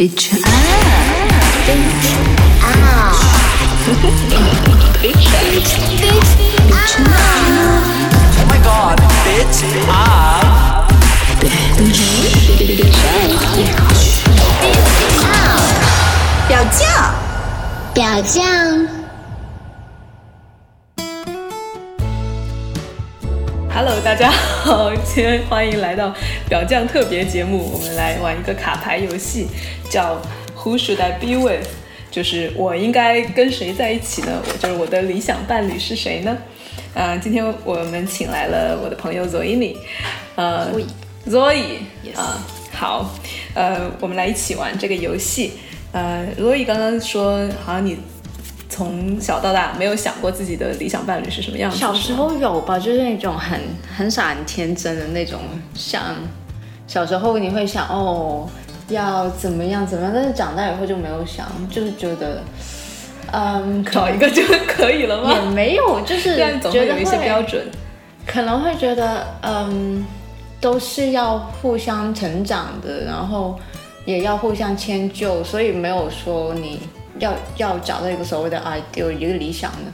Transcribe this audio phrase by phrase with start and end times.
[0.00, 0.39] Bitch up.
[1.67, 3.11] Bitch up.
[5.59, 6.25] Bitch
[7.01, 7.19] up.
[8.37, 10.87] Oh my god, bitch up.
[11.41, 13.51] Bitch up.
[16.47, 17.13] 表酱，
[17.93, 18.99] 表酱。
[23.83, 26.13] Hello，大家好，今天欢迎来到
[26.47, 29.47] 表酱特别节目，我们来玩一个卡牌游戏，
[29.89, 30.21] 叫
[30.55, 31.65] Who should I be with？
[32.11, 34.39] 就是我应该跟谁在一起呢？
[34.45, 36.37] 我就是我的理想伴侣是谁呢？
[36.93, 39.75] 呃，今天我们请来了我的朋友 Zoe，
[40.35, 40.67] 呃
[41.27, 41.77] Zoe，
[42.15, 42.37] 啊、
[42.71, 43.09] 好，
[43.55, 45.53] 呃，我们来一起玩这个游戏。
[45.91, 47.97] 呃，Zoe 刚刚说，好像你
[48.71, 51.77] 从小到大没有想过自己的理想伴侣是什么样子。
[51.77, 53.59] 小时候有吧，就是那种很
[53.95, 55.39] 很傻、很天真的那种，
[55.75, 56.15] 像
[56.87, 58.49] 小时候你会想哦
[58.87, 62.41] 要怎么样怎么样，但是长大以后就没有想，就是觉得，
[63.33, 65.33] 嗯，找一个就可以了吗？
[65.33, 66.37] 也没有，就是
[66.71, 67.67] 觉得会有一些标准。
[68.25, 70.05] 可能会觉得，嗯，
[70.61, 73.59] 都是要互相成长的，然后
[74.05, 76.79] 也要互相迁就，所以没有说你
[77.21, 79.91] 要要找到一个所谓的 ideal 一个理想的。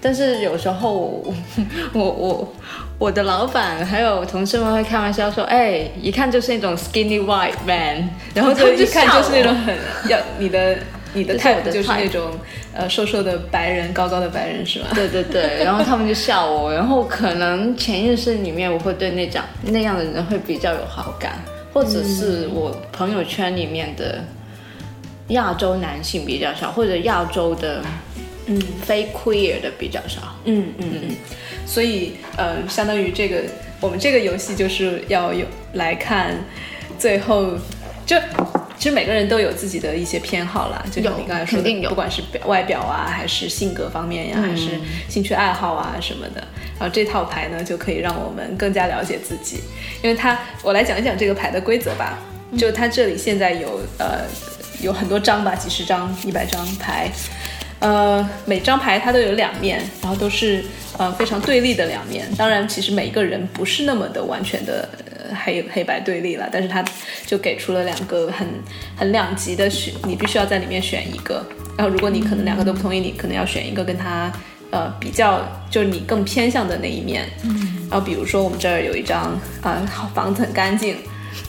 [0.00, 1.34] 但是有时候我
[1.92, 2.54] 我我
[2.98, 9.76] 我的老板还有同事们会开玩笑说，哎，一看就是那种 skinny white man，然后一看就是那种很
[10.08, 10.78] 要你的
[11.14, 12.30] 你的这是 type 我的就是那种
[12.72, 14.86] 呃瘦瘦的白人高高的白人是吗？
[14.94, 21.32] 对对对，然后他们就笑我，然后可能潜意识里面我会对那样那样的人会比较有好感，
[21.72, 24.22] 或者是我朋友圈里面的
[25.28, 27.82] 亚洲男性比较少，或者亚洲的
[28.46, 30.36] 嗯非 queer 的比较少。
[30.44, 31.16] 嗯嗯嗯，
[31.66, 33.42] 所以呃，相当于这个
[33.80, 36.36] 我们这个游戏就是要有来看
[36.98, 37.52] 最后
[38.06, 38.16] 就。
[38.78, 44.68] 其实每个人都有自己的一些偏好啦，就像你刚才说的，不管是表外表啊，还是性格方面呀，嗯还是
[45.08, 46.40] 兴趣爱好啊什么的。
[46.78, 49.58] 然后这套牌呢，就可以让我们更加了解自己。
[50.00, 52.16] 因为它，我来讲一讲这个牌的规则吧。
[52.56, 54.20] 就它这里现在有呃
[54.80, 57.10] 有很多张吧，几十张、一百张牌，
[57.80, 60.64] 呃，每张牌它都有两面，然后都是
[60.96, 62.26] 呃非常对立的两面。
[62.36, 66.84] 当然，其实每一个人不是那么的完全的、呃、黑黑白对立了，但是它
[67.26, 68.46] 就给出了两个很
[68.96, 71.44] 很两极的选，你必须要在里面选一个。
[71.76, 74.32] 然后，如果你可能两个都不同意，你可能要选一个跟他
[74.70, 75.40] 呃比较，
[75.70, 77.28] 就是你更偏向的那一面。
[77.44, 77.86] 嗯。
[77.90, 79.82] 然后，比如说我们这儿有一张啊、
[80.14, 80.96] 房子很干净。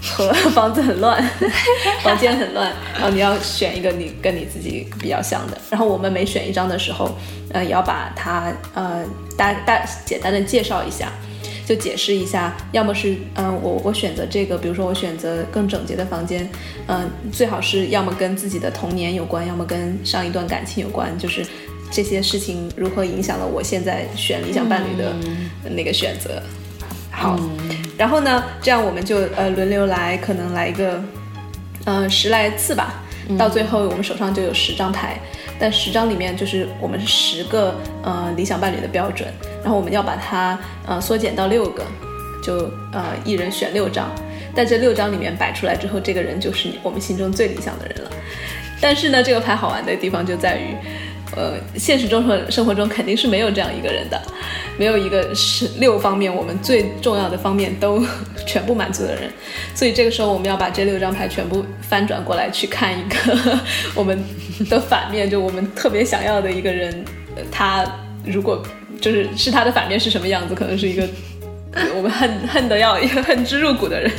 [0.01, 1.21] 和 房子很乱，
[2.03, 5.57] 房间很乱，然后你要选一个你跟你自己比较像的。
[5.69, 7.17] 然后我们每选一张的时候，
[7.51, 9.03] 呃，也要把它呃
[9.37, 11.11] 大大简单的介绍一下，
[11.65, 16.49] 就解释一下，要么是嗯、呃、我我选择这个，比如说我选择更整洁的房间，
[16.87, 21.45] 嗯、最好是要么跟自己的童年有关，要么跟上一段感情有关，就是
[21.91, 25.13] 这些事情如何影响了我现在选理想伴侣的
[25.69, 26.41] 那个选择。
[27.11, 27.37] 好，
[27.99, 31.03] 然后呢，这样我们就呃轮流来，可能来一个
[31.83, 33.03] 呃十来次吧，
[33.37, 35.19] 到最后我们手上就有十张牌，
[35.59, 39.27] 但十张里面就是我们是十个呃理想伴侣的标准，
[39.61, 41.83] 然后我们要把它呃缩减到六个，
[42.41, 44.09] 就呃一人选六张，
[44.55, 48.09] 但这六张里面摆出来之后，这个人就是我们心中最理想的人了。
[48.81, 50.73] 但是呢，这个牌好玩的地方就在于，
[51.35, 54.21] 呃，现实中和生活中肯定是没有这样一个人的，
[54.77, 58.03] 没有一个是六方面我们最重要的方面都
[58.45, 59.31] 全部满足的人，
[59.73, 63.59] 所以这个时候我们要把这六张牌全部翻转过来去看一个
[63.95, 64.23] 我们
[64.69, 67.05] 的反面，就我们特别想要的一个人，
[67.51, 67.85] 他
[68.25, 68.63] 如果
[68.99, 71.07] 就是是他的反面是什么样子，可能是一个。
[71.95, 74.11] 我们恨恨得要恨之入骨的人，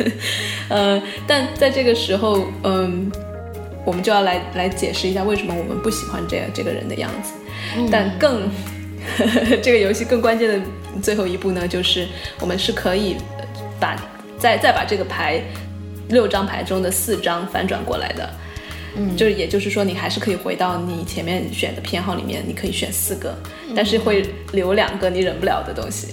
[0.69, 3.11] 呃，但在这个时候，嗯、
[3.85, 7.33] 我们就要来来解释一下为什么我们不喜欢这样这个人的样子。
[7.91, 8.49] 但更
[9.63, 10.67] 这个游戏更关键的
[11.03, 12.07] 最后一步呢，就是
[12.41, 13.45] 我们是可以呃
[13.79, 13.97] 把
[14.39, 15.43] 再再把这个牌
[16.09, 18.31] 六张牌中的四张反转过来的。
[18.97, 23.33] 嗯，就是也就是说，你还是可以回到你前面选的偏好里面，你可以选四个，
[23.75, 26.09] 但是会留两个你忍不了的东西。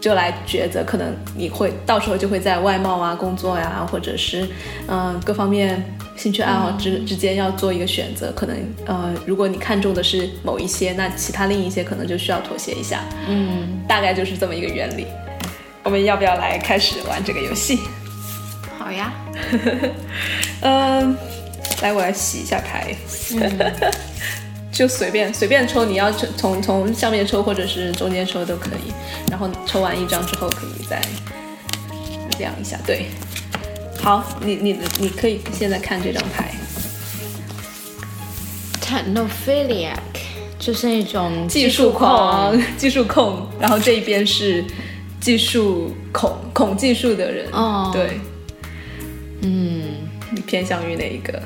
[0.00, 4.42] 就来抉择，可能你会到时候就会在外貌啊、工作呀、或者是
[4.86, 5.84] 嗯、呃各方面
[6.18, 8.30] 兴趣爱好之之间要做一个选择。
[8.32, 13.04] 可能呃，如果你看中的是某一些，那其他另一些可能就需要妥协一下。
[13.28, 15.06] 嗯，大概就是这么一个原理。
[15.84, 17.78] 我们要不要来开始玩这个游戏？
[18.78, 19.12] 好呀，
[20.60, 21.16] 嗯，
[21.80, 22.94] 来，我来洗一下牌。
[24.70, 28.92] 就随便随便抽，你要从从从上面抽或者是中间抽都可以。
[29.30, 31.00] 然后抽完一张之后，可以再
[32.38, 32.78] 量一下。
[32.86, 33.06] 对，
[34.08, 36.54] 好，你你你可以现在看这张牌
[38.80, 39.98] ，technophiliac，
[40.58, 44.64] 就是那种技术控，技术控，然后这一边是
[45.20, 48.18] 技术恐恐技术的人，哦，对，
[49.42, 51.38] 嗯，你偏向于哪一个？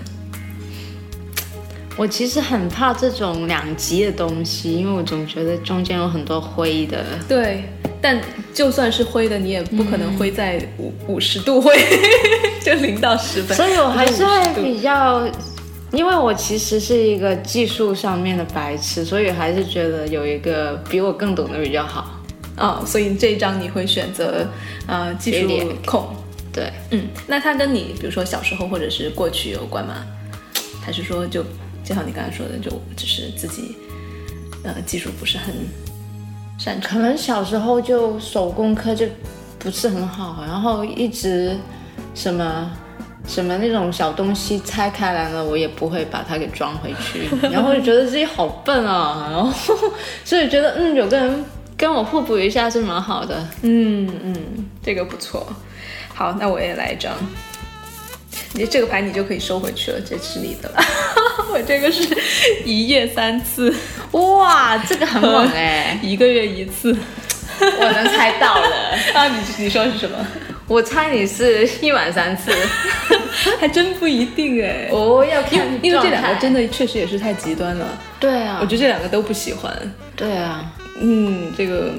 [1.96, 7.04] 我其实很怕这种两极的东西，因为我总觉得中间有很多灰的。
[7.28, 7.64] 对，
[8.00, 8.18] 但
[8.54, 11.74] 就算是灰的，你也不可能灰在五五十度灰，
[12.64, 13.56] 就零到十分。
[13.56, 15.28] 所以我还是会比较，
[15.92, 22.18] 因为我其实是一个技术上面的白痴，所以还是觉得有一个比我更懂的比较好。
[22.56, 24.46] 啊、所以这一章你会选择
[24.86, 26.08] 呃技术控。
[26.52, 30.04] 对，嗯，那它跟你比如说小时候或者是过去有关吗？
[30.84, 31.44] 还是说就
[31.84, 33.76] 就像你刚才说的，就只是自己
[34.64, 35.54] 呃技术不是很
[36.58, 36.90] 擅长？
[36.90, 39.06] 可能小时候就手工课就
[39.58, 41.56] 不是很好，然后一直
[42.14, 42.70] 什么
[43.26, 49.52] 什么那种小东西拆开来了，我也不会把它给装回去， 然后就觉得自己好笨啊，然后
[50.24, 51.44] 所以觉得嗯，有个人
[51.76, 53.44] 跟我互补一下是蛮好的。
[53.62, 54.36] 嗯嗯，
[54.82, 55.46] 这个不错。
[56.14, 57.12] 好，那我也来一张。
[58.54, 60.76] 你这个牌你就可以收回去了，这是你的了。
[61.52, 62.06] 我这个是
[62.64, 63.74] 一夜三次，
[64.12, 66.96] 哇，这个很 猛哎、一个月一次。
[67.60, 68.76] 我能猜到了。
[69.14, 70.16] 啊，你你说是什么？
[70.66, 72.50] 我猜你是一晚三次，
[73.60, 74.88] 还真不一定哎。
[74.90, 77.86] 哦，要看因为这两个真的的确实也是太极端了，
[78.18, 79.70] 对啊，我觉得这两个都不喜欢。
[80.16, 81.92] 对啊，嗯，这个，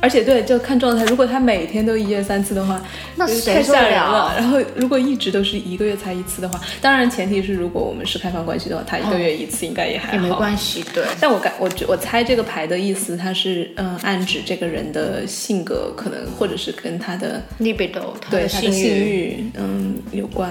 [0.00, 1.04] 而且对，就看状态。
[1.04, 2.82] 如果他每天都一夜三次的话，
[3.16, 4.34] 那就太吓人了了。
[4.36, 10.14] 然后如果一直都是一个月才一次的话，当然前提是如果我们是开放关系的话，他一个月一次应该也还好。
[10.14, 11.04] 也没关系，对。
[11.20, 20.50] 但我感我觉我猜这个牌的意思，它是嗯、呃暗指这个人的性格可能或者是跟他的 libido，他对他的性欲，欲嗯有关。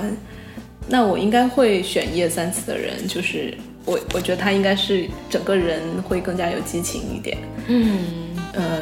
[0.87, 3.53] 那我应该会选一夜三次的人，就是
[3.85, 7.37] 我我觉得他应该是整个人会更加有激情一点。
[7.67, 7.99] 嗯，
[8.53, 8.81] 嗯，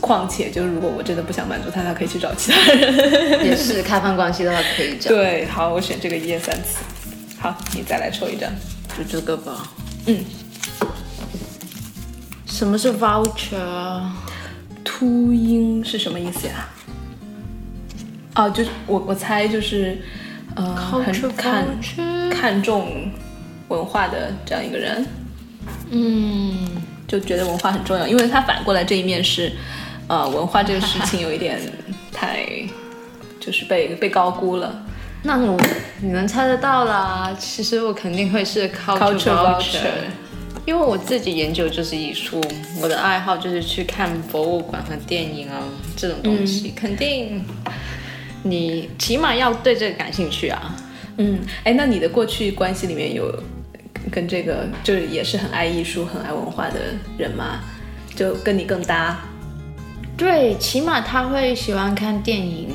[0.00, 3.44] 况且就是如果我真的不想满足他，他可以去找其他人。
[3.44, 5.24] 也是开放关系的话可以这样。
[5.24, 6.78] 对，好，我选这个一夜三次。
[7.38, 8.50] 好，你再来抽一张。
[8.96, 9.70] 就这个吧。
[10.06, 10.24] 嗯，
[12.46, 14.00] 什么是 voucher？
[14.84, 16.68] 秃鹰是什么意思呀？
[18.34, 20.00] 哦，就是我我猜就是，
[20.56, 21.66] 呃，很看
[22.30, 23.10] 看重
[23.68, 25.06] 文化的这样一个人，
[25.90, 26.66] 嗯，
[27.08, 29.50] 就觉得文化很重要，因为它反过来这一面是，
[30.06, 31.58] 呃，文化这个事情有一点
[32.12, 32.46] 太，
[33.40, 34.84] 就是被被高估了。
[35.22, 35.58] 那我
[36.00, 37.34] 你能猜得到啦。
[37.38, 39.90] 其实我肯定会是 culture Culture
[40.64, 42.40] 因为我自己研究就是艺术，
[42.82, 45.62] 我的爱好就是去看博物馆和电影啊
[45.96, 47.42] 这种东西，肯定
[48.42, 50.76] 你起码要对这个感兴趣啊。
[51.16, 53.42] 嗯，哎，那你的过去关系里面有
[54.10, 56.80] 跟这个就是也是很爱艺术、很爱文化的
[57.16, 57.60] 人嘛？
[58.14, 59.18] 就跟你更搭？
[60.16, 62.68] 对，起码他会喜欢看电影，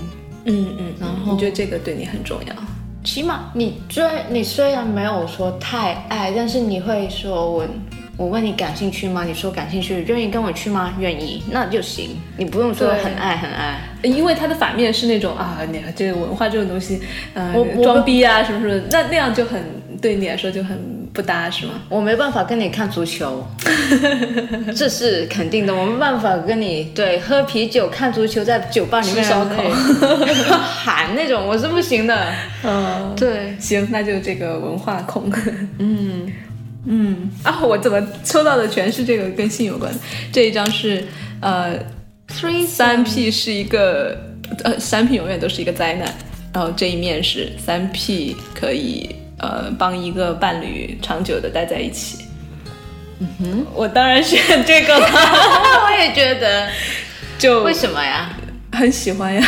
[0.46, 2.56] 嗯嗯，然后你觉得这个对你很重要？
[3.04, 7.68] 起码你虽你虽然没有说太爱，但是你会说我
[8.16, 9.26] 我问你感兴趣吗？
[9.26, 10.94] 你说感兴趣，愿意跟我去吗？
[10.98, 12.12] 愿意，那就行。
[12.38, 13.82] 你不用说很爱很爱。
[14.04, 17.02] 因为他的反面是那种啊，你这个文化这种东西，
[17.34, 19.62] 呃我，我装逼啊什么什么，那那样就很
[20.02, 21.74] 对你来说就很不搭，是吗？
[21.90, 23.46] 我没办法跟你看足球，
[24.76, 25.74] 这是肯定的。
[25.74, 32.34] 我没办法跟你对喝啤酒、看足球，在酒吧里面烧烤对 喊那种，我是不行的。
[32.64, 35.32] 嗯，对，行，那就这个文化控。
[35.78, 36.32] 嗯
[36.88, 40.00] 嗯啊，我怎么抽到的全是这个跟性有关的？
[40.32, 41.06] 这一张是
[41.42, 41.78] 呃
[42.28, 44.18] three 三 P 是一个
[44.64, 46.12] 呃三 P 永远都是一个灾难，
[46.54, 52.26] 然后这一面是三 P 可以呃帮一个伴侣长久的待在一起。
[53.20, 55.06] 嗯哼，我当然选 这个了，
[55.86, 56.68] 我也觉得，
[57.38, 58.30] 就为什么呀？
[58.72, 59.46] 很喜欢呀。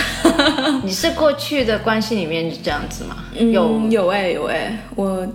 [0.83, 3.17] 你是过去的关系里面是这样子吗？
[3.33, 5.27] 有嗯有哎有哎，我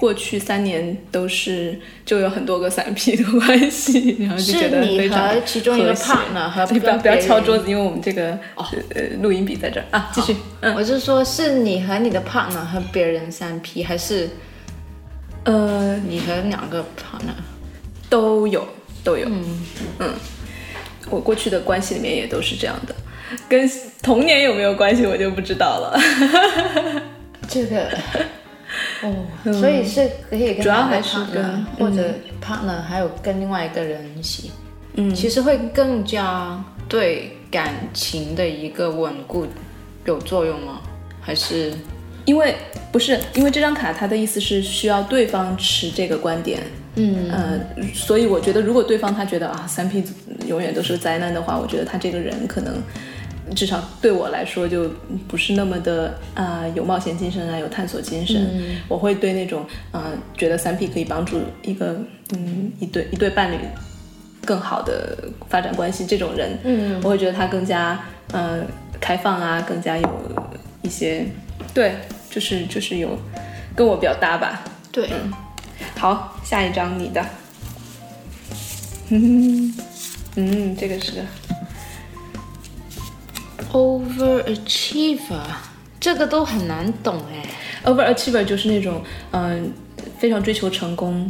[0.00, 9.84] 过去三年都是就有很多个三 P 的关系， 然后就觉得你非常和其中一个和谐 partner 和不要不要敲桌子，因为我们这个呃录音笔在这儿。
[9.90, 10.34] 啊，继续。
[10.62, 10.74] 嗯。
[10.74, 14.30] 我是说，是你和你的 partner 和别人三 P，还是
[15.44, 17.36] 呃你和两个 partner？
[18.08, 18.66] 都有
[19.04, 19.28] 都有。
[19.98, 20.14] 嗯。
[21.10, 22.94] 我过去的关系里面也都是这样的，
[23.50, 23.70] 跟
[24.02, 26.00] 童年有没有关系我就不知道了。
[27.46, 27.86] 这个
[29.02, 32.10] 哦，所以是可以跟主要还是跟或者
[32.42, 34.50] partner，还有跟另外一个人一起，
[34.94, 35.14] 嗯。
[35.14, 39.46] 其实会更加对感情的一个稳固
[40.04, 40.80] 有作用吗？
[41.20, 41.72] 还是？
[42.26, 42.54] 因为
[42.92, 46.60] 不是，因为这张卡它的意思是需要对方持这个观点，
[46.96, 47.30] 嗯。
[47.30, 47.58] 呃，
[47.94, 50.04] 所以我觉得如果对方他觉得啊三 P
[50.46, 52.74] 永远都是灾难的话，我觉得他这个人可能
[53.54, 54.90] 至少对我来说就
[55.26, 58.50] 不是那么的啊、有冒险精神啊，有探索精神。
[58.88, 61.98] 我会对那种啊、觉得三 P 可以帮助一个
[62.32, 63.56] 嗯一对一对伴侣
[64.44, 65.16] 更好的
[65.48, 68.00] 发展关系这种人，嗯我会觉得他更加
[68.32, 68.62] 呃
[69.00, 70.08] 开放啊，更加有
[70.82, 71.26] 一些
[71.74, 71.94] 对，
[72.30, 73.18] 就是就是有
[73.76, 74.62] 跟我比较搭吧。
[74.92, 75.08] 对，
[75.96, 77.24] 好，下一张你的。
[79.10, 79.74] 嗯，
[80.36, 81.20] 嗯，这个是个
[83.72, 85.40] overachiever，
[85.98, 87.48] 这个都很难懂哎。
[87.84, 89.72] overachiever，就是那种嗯、
[90.18, 91.26] 非常追求成功，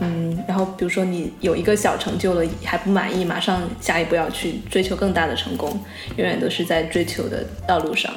[0.00, 5.70] 嗯，然后比如说你有一个小成就了还不满意，马上下一步要去追求更大的成功，
[6.16, 8.10] 永远都是在追求的道路上。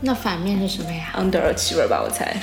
[0.00, 2.34] 那反面是什么呀？underachiever 吧，我猜。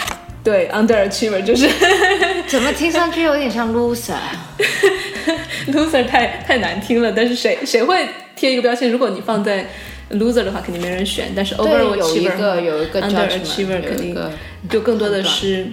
[0.41, 1.69] 对，underachiever 就是
[2.47, 8.89] 怎么听上去有点像 loser？loser 太太难听了，但是谁谁会贴一个标签？
[8.89, 9.65] 如果你放在
[10.11, 11.31] loser 的话，肯定没人选。
[11.35, 14.15] 但是对，有一 overachiever 个有一个 underachiever 肯定
[14.69, 15.67] 就更多的是，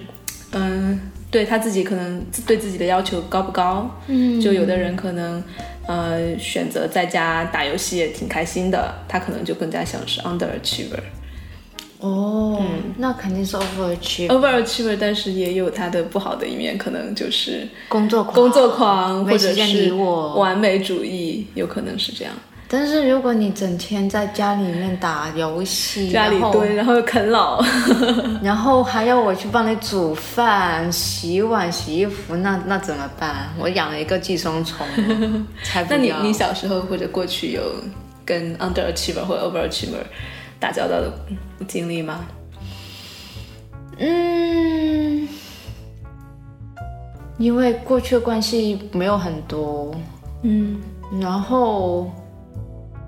[0.52, 1.00] 嗯，
[1.30, 3.90] 对他自己可能对自己的要求高不高？
[4.06, 5.42] 嗯，就有的人可能
[5.86, 11.00] 呃选择在家打游戏也挺开心的，他可能就更加像是 underachiever。
[11.98, 12.62] 哦，
[12.98, 19.90] 那肯定是 overachiever，overachiever，但是也有他的不好的一面，可能就是工作狂，工作狂或者是。
[20.36, 22.34] 完美主义，有可能是这样。
[22.68, 27.62] 但是如果你整天在家里面打游戏，家里蹲，然后啃老，
[28.42, 33.48] 然后还要我去帮你煮饭、洗碗、洗衣服，那那怎么办？
[33.58, 34.84] 我养了一个寄生虫，
[35.62, 37.62] 才不 那你你小时候或者过去有
[38.24, 40.02] 跟 underachiever 或者 overachiever
[40.58, 41.12] 打交道的
[41.68, 42.26] 经历吗？
[43.98, 45.28] 嗯，
[47.38, 49.94] 因为过去的关系没有很多，
[50.42, 50.80] 嗯，
[51.20, 52.10] 然后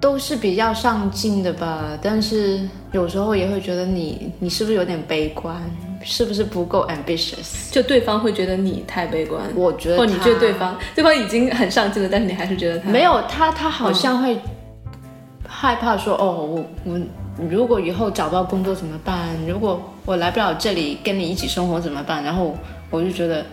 [0.01, 2.61] 都是比较上进的吧，但是
[2.93, 5.61] 有时候也会觉得你你是不是有点悲观，
[6.05, 7.73] 是不是不够 ambitious？
[7.73, 14.39] 就对方会觉得你太悲观，我觉得或你他觉得对方对方已经很上进了，但是你还是觉得他没有他，他好像会
[15.47, 17.01] 害怕说，哦，我我
[17.51, 19.29] 如果以后找不到工作怎么办？
[19.49, 22.23] 如果我来不了这里跟你一起生活怎么办？
[22.23, 22.57] 然后
[22.91, 23.45] 我就觉得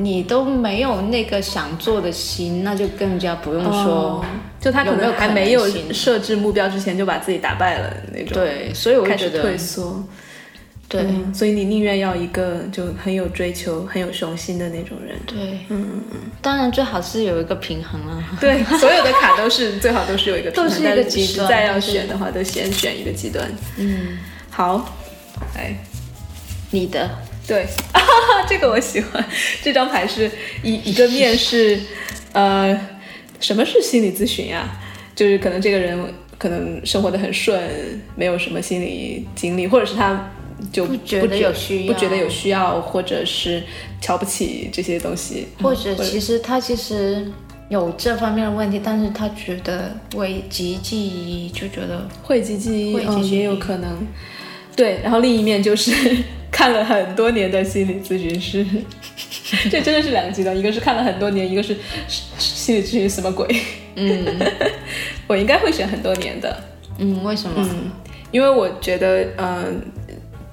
[0.00, 3.72] 你都没有那个想做的心，那就更加不用说。
[3.72, 4.24] 哦
[4.60, 10.04] 就他可有没有可能能还没有设置目标之前就把自己打败了那种，，对，所以我就开始觉得退缩。
[10.88, 15.16] 对、嗯所以你宁愿要一个就很有追求、很有雄心的那种人。
[15.26, 18.24] 对，嗯嗯嗯，当然最好是有一个平衡啊。
[18.40, 23.48] 对，所有的卡都是最好都是有一个平衡，都是一个极端实在要选的话，都先选一个极端。
[23.76, 24.18] 嗯，
[24.50, 24.92] 好，
[25.54, 25.72] 来，
[26.72, 27.08] 你的
[27.48, 27.66] 对，
[28.46, 29.24] 这个我喜欢。
[29.62, 30.30] 这张牌是
[30.62, 31.80] 一一个面是，
[32.32, 32.78] 呃，
[33.40, 34.68] 什么是心理咨询呀？
[35.16, 35.98] 就是可能这个人
[36.36, 37.58] 可能生活的很顺，
[38.14, 40.30] 没有什么心理经历，或者是他
[40.70, 43.62] 就不觉得有需要不觉得有需要，或者是
[44.00, 47.32] 瞧不起这些东西，或者其实他其实
[47.70, 54.06] 有这方面的问题，但是他觉得危机记忆就觉得讳疾忌医，嗯，讳疾忌医也有可能。
[54.78, 55.92] 对，然后另一面就是
[56.52, 58.64] 看了很多年的心理咨询师，
[59.68, 61.74] 这真的是两个极端，一个是看了很多年，一个是
[62.06, 63.44] 是心理咨询什么鬼？
[63.96, 64.24] 嗯
[65.26, 66.62] 我应该会选很多年的，
[66.98, 67.68] 嗯，为什么？
[68.30, 69.82] 因为我觉得，嗯、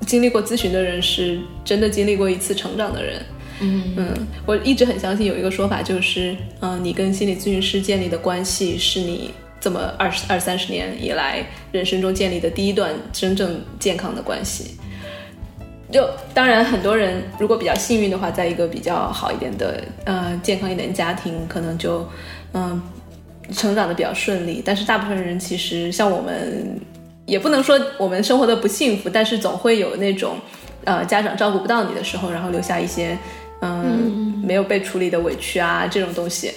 [0.08, 3.22] 经历过咨询的人是真的经历过一次成长的人。
[3.62, 3.96] 嗯
[4.46, 9.32] 我一直很相信有一个说法，就是，嗯、你跟心理咨询师建立的关系是你
[9.66, 14.78] 这么二十二三十年以来人生中建立的第一段真正健康的关系。
[15.92, 22.08] 就当然，很多人如果比较幸运的话，在一个比较好一点的呃健康一点的家庭，可能就
[22.54, 22.80] 嗯、
[23.54, 24.62] 成长的比较顺利。
[24.64, 26.80] 但是大部分人其实像我们，
[27.26, 30.38] 也不能说我们生活的不幸福，但是总会有那种
[30.84, 33.18] 呃家长照顾不到你的时候，然后留下一些
[33.62, 36.52] 嗯没有被处理的委屈啊这种东西。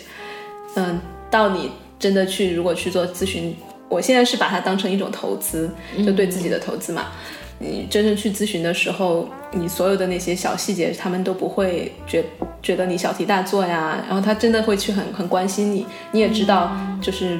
[0.74, 1.00] 嗯，
[1.30, 3.55] 到你真的去如果去做咨询，
[3.88, 5.71] 我现在是把它当成一种投资，
[6.05, 7.07] 就对自己的投资嘛。
[7.61, 12.25] 你真正去咨询的时候，你所有的那些小细节，他们都不会觉
[12.62, 16.71] 觉得你小题大做呀，然后他真的会去很很关心你，你也知道
[17.02, 17.37] 就是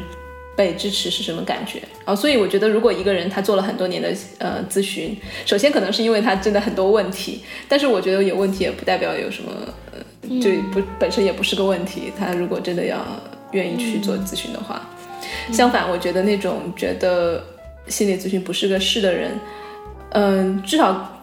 [0.57, 1.79] 被支持是什么感觉。
[2.05, 9.53] 然后所以我觉得，如果一个人他做了很多年的呃咨询，首先可能是因为他真的很多问题，但是我觉得有问题也不代表有什么，
[9.93, 12.13] 呃、就不本身也不是个问题。
[12.19, 12.99] 他如果真的要
[13.53, 14.83] 愿意去做咨询的话，
[15.53, 17.43] 相反，我觉得那种觉得
[17.87, 19.31] 心理咨询不是个事的人。
[20.11, 21.21] 嗯，至少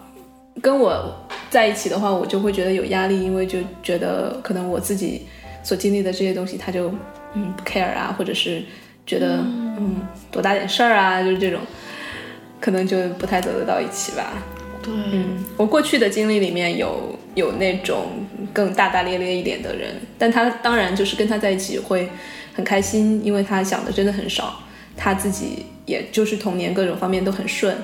[0.62, 1.16] 跟我
[1.50, 5.26] 在一起的话，我就会觉得有压力，因为就觉得可能我自己
[5.64, 6.92] 所经历的这些东西，他就
[7.34, 8.64] 嗯不 care 啊，或者是
[9.06, 9.98] 觉得嗯
[10.32, 11.60] 多大点事儿啊，就是这种，
[12.60, 14.34] 可能就不太走得到一起吧。
[14.84, 22.10] 对，嗯，我过去的经历里面有有那种更大大咧咧一点的人，但他当然就是跟他在一起会
[22.54, 24.64] 很开心，因为他想的真的很少，
[24.98, 27.78] 他自己也就是童年各种方面都很顺，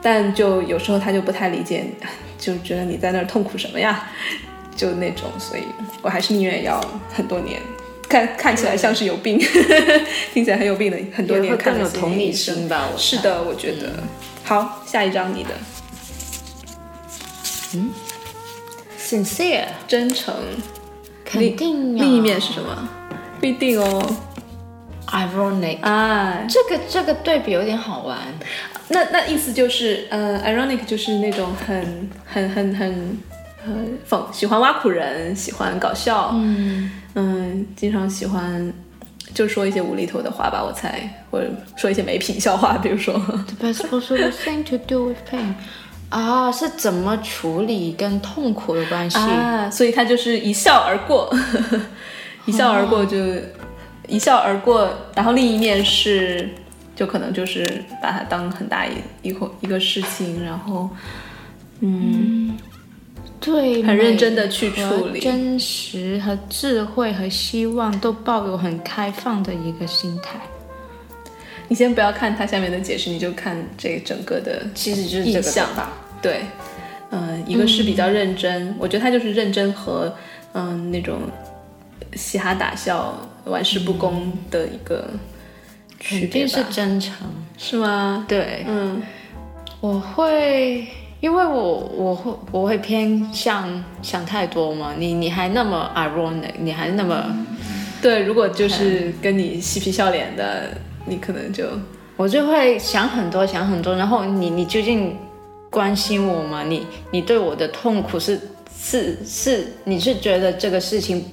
[0.00, 1.84] 但就有时候他就不太理解，
[2.38, 4.10] 就觉得你在那儿痛苦什么呀，
[4.76, 5.62] 就那种，所以
[6.02, 6.80] 我还是宁愿要
[7.12, 7.60] 很多年。
[8.08, 9.38] 看看起来像是有病，
[10.32, 12.88] 听起来很有病的，很多年看更有同理心吧？
[12.90, 14.02] 我是的，我觉得。
[14.44, 15.50] 好，下一张你的
[19.08, 20.34] ，sincere 真诚，
[21.24, 22.88] 肯定呀另一面是什么？
[23.40, 24.16] 不一定哦。
[25.10, 28.18] ironic，啊，这个这个对比有点好玩。
[28.88, 33.18] 那那意思就是，呃，ironic 就是那种很很很很
[33.64, 38.70] 很讽，喜欢挖苦人，喜欢搞笑，嗯，嗯，经常喜欢
[39.32, 45.54] 就说一些无厘头的话吧，我猜，或者说一些没品笑话，比如说，The best possible thing to do with pain，
[46.10, 49.18] 啊，是怎么处理跟痛苦的关系？
[49.18, 51.30] 啊，所以他就是一笑而过，
[52.46, 53.16] 一笑而过就、
[54.06, 56.48] 一笑而过，然后另一面是，
[56.96, 60.88] 就可能就是把它当很大一一个一个事情，然后
[61.80, 62.56] 嗯
[63.40, 70.40] 对，很认真的去处理真实和智慧和希望都抱有很开放的一个心态。
[71.68, 76.40] 你先不要看它下面的解释，你就看这整个的其实就是这个想法对
[77.10, 80.14] 嗯、一个是比较认真，我觉得他就是认真和
[80.52, 81.20] 嗯、那种
[82.14, 85.08] 嘻哈打笑、玩世不恭的一个
[86.00, 86.64] 区别肯定是？
[86.70, 87.14] 真诚。
[87.56, 88.24] 是吗？
[88.28, 89.02] 对，嗯
[89.80, 90.86] 我会，
[91.20, 94.94] 因为我我会我会偏向想太多嘛。
[94.98, 97.34] 你你还那么 ironic，你还那么，
[98.02, 100.76] 对，如果就是跟你嬉皮笑脸的，
[101.08, 101.64] 你可能就
[102.16, 103.94] 我就会想很多想很多。
[103.96, 105.16] 然后你你究竟
[105.70, 106.62] 关心我吗？
[106.62, 108.40] 你你对我的痛苦是
[108.76, 111.24] 是是，你是觉得这个事情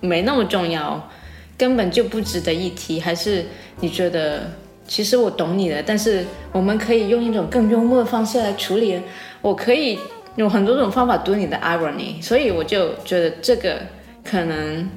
[0.00, 1.08] 没那么重要，
[1.56, 3.44] 根本就不值得一提，还是
[3.80, 4.50] 你觉得
[4.86, 9.00] 其实我懂你的，但是我们可以用一种更幽默的方式来处理。
[9.40, 9.98] 我可以
[10.36, 13.78] 有很多种方法读你的 irony，所以我就觉得这个
[14.24, 14.88] 可能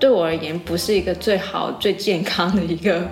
[0.00, 3.08] 对我而言不是一个最好、最健康的一个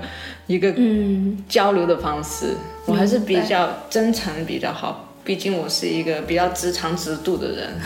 [0.48, 2.57] 一个嗯交流的方式。
[2.87, 7.79] 我还是比较真诚比较好，毕竟我是一个比较直肠直肚的人。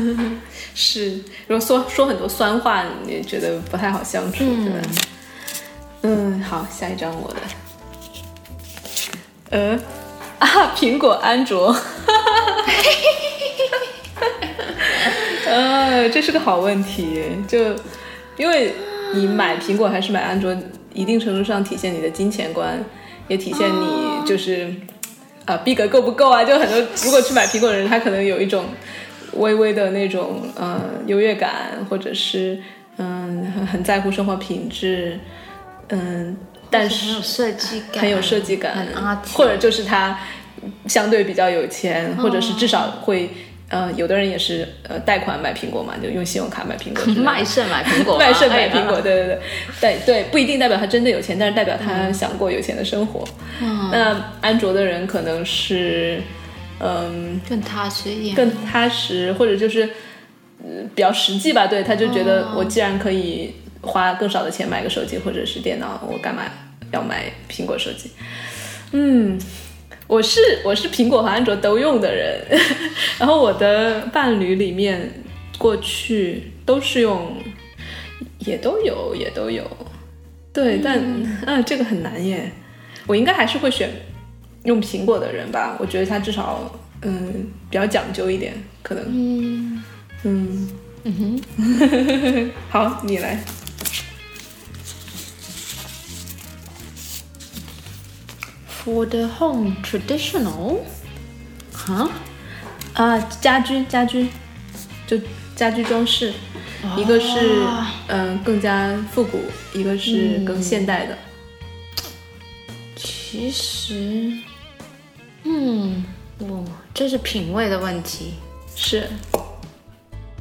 [0.74, 1.16] 是，
[1.46, 4.80] 如果说说很多酸话，你也觉得不太好相处，对吧？
[6.02, 7.36] 嗯，好，下一张我的，
[9.50, 9.78] 呃，
[10.38, 11.76] 啊，苹果、安卓，
[15.46, 17.74] 呃，这是个好问题，就
[18.36, 18.72] 因为
[19.14, 20.56] 你买苹果还是买安卓，
[20.92, 22.82] 一定程度上体现你的金钱观，
[23.28, 24.70] 也体现你就是。
[25.46, 26.42] 啊，逼格够不够啊？
[26.42, 28.64] 就很多， 如果去买苹果的人，他可能有一种
[29.34, 32.58] 微微的那种呃优越感，或者是
[32.96, 35.20] 嗯很很在乎生活品质，
[35.90, 36.36] 嗯，
[36.68, 38.88] 但很有是设计感，很有设计感
[39.34, 40.18] 或者就是他
[40.88, 43.30] 相对比较有钱，或者是至少会
[43.68, 49.40] 呃，有的人也是呃贷款买苹果嘛，就用信用卡买苹果卖肾买苹果， 卖肾买苹果，对对对，
[49.80, 53.24] 对对，不一定代表他真的有钱，但是代表他想过有钱的生活。
[53.90, 56.22] 那安卓的人可能是，
[56.78, 58.36] 嗯，更踏实一点。
[58.36, 59.82] 更踏实，或者就是，
[60.62, 61.66] 呃，比较实际吧。
[61.66, 66.44] 对，他就觉得我既然可以花更少的钱买个手机或者是电脑，我干嘛
[66.92, 68.12] 要买苹果手机？
[68.92, 69.36] 嗯，
[70.06, 72.40] 我是我是苹果和安卓都用的人，
[73.18, 75.24] 然后我的伴侣里面
[75.58, 77.36] 过去都是用，
[78.38, 79.64] 也都有也都有，
[80.52, 81.00] 对，但
[81.46, 82.50] 嗯、这个很难耶，
[83.06, 83.90] 我应该还是会选
[84.64, 89.04] 用苹果的人吧，我觉得他至少嗯比较讲究一点，可能。
[89.08, 89.82] 嗯，
[90.24, 90.68] 嗯。
[91.08, 93.38] 嗯哼， 好，你来，
[98.86, 100.78] For the home traditional，
[101.72, 102.08] 哈，
[102.94, 104.28] 啊，家居家居，
[105.08, 105.18] 就
[105.56, 106.32] 家居装饰，
[106.96, 109.40] 一个是哦嗯、更加复古，
[109.74, 111.18] 一个是更现代的。
[112.94, 114.32] 其实，
[115.42, 116.04] 嗯，
[116.38, 118.34] 我这是品味的问题。
[118.76, 119.08] 是。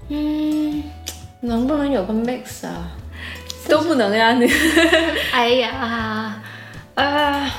[0.09, 0.83] 嗯，
[1.41, 2.91] 能不能有个 mix 啊？
[3.67, 4.47] 都不能呀，你。
[5.33, 6.39] 哎呀，
[6.93, 7.51] 啊，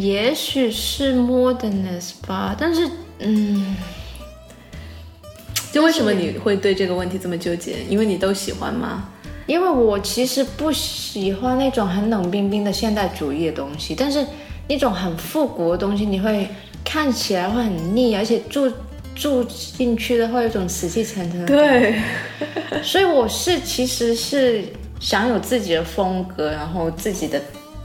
[0.00, 2.88] 也许是 modernness 吧，但是，
[3.20, 3.76] 嗯，
[5.70, 7.76] 就为什么你会对这个问题这么纠结？
[7.88, 9.08] 因为你都喜欢吗？
[9.46, 14.26] 因为我其实不喜欢那种很冷冰冰的现代主义的东西，但是
[14.68, 16.48] 那种很复古的东西，你会
[16.84, 18.72] 看起来会很腻，而且住
[19.14, 21.46] 住进去的话有一种死气沉沉的。
[21.46, 22.00] 对，
[22.82, 24.64] 所以我是其实是
[24.98, 27.40] 想有自己的风格，然后自己的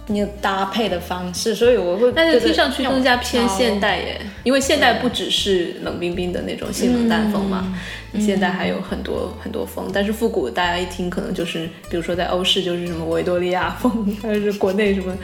[0.09, 3.97] 那个搭配的方式，所以我会但是听上去更加偏现代。
[3.97, 7.77] 耶，因为现代不只是冷冰冰的那种性冷淡风嘛，
[8.11, 9.89] 你现代还有很多很多风。
[9.93, 15.15] 但是复古大家一听可能就是，比如说在欧式就是什么维多利亚风，还是国内什么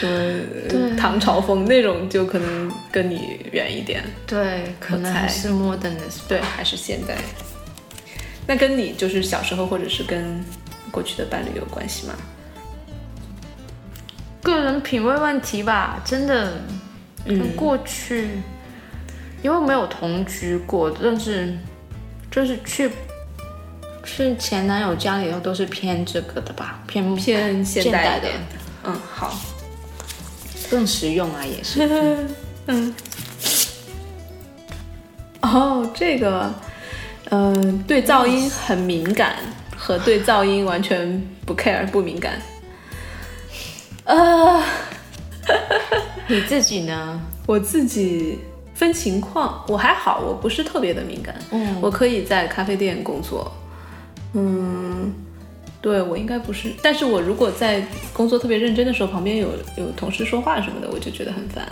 [0.00, 4.02] 什么呃唐朝风那种，就可能跟你远一点。
[4.26, 6.02] 对，可能还是 modern 的。
[6.28, 7.14] 对，还是现代。
[8.46, 10.42] 那跟你就是小时候或者是跟
[10.90, 12.14] 过去的伴侣有关系吗？
[14.42, 16.54] 个人品味问题吧，真的，
[17.24, 18.28] 嗯，过去
[19.42, 21.56] 因为没有同居过，但是
[22.30, 22.90] 就是去
[24.04, 28.28] 去前男友家里头都是偏这个的吧，偏偏现现代的
[28.84, 29.38] 嗯，好。
[30.70, 32.26] 更实用啊，也是。
[32.66, 32.94] 嗯
[35.40, 36.52] 哦，这个，
[37.30, 39.36] 嗯、对噪音很敏感
[39.74, 42.38] 和对噪音完全不 care 不敏感。
[44.08, 44.62] 呃，
[46.26, 47.20] 你自己呢？
[47.46, 48.38] 我自己
[48.74, 51.34] 分情况，我还好，我不是特别的敏感。
[51.50, 53.52] 嗯我可以在咖啡店工作。
[54.32, 55.12] 嗯，
[55.82, 57.82] 对我应该不是，但是我如果在
[58.14, 61.66] 工作特别认真的时候，旁边有有同事说话什么的，我就觉得很烦。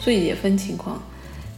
[0.00, 1.00] 所以也分情况。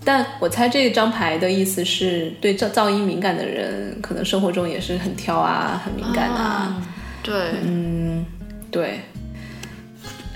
[0.04, 6.82] 但我猜这张牌的意思是对噪噪音敏感的人，可能生活中也是很挑啊，很敏感啊。
[7.22, 8.24] 对，嗯，
[8.70, 9.00] 对。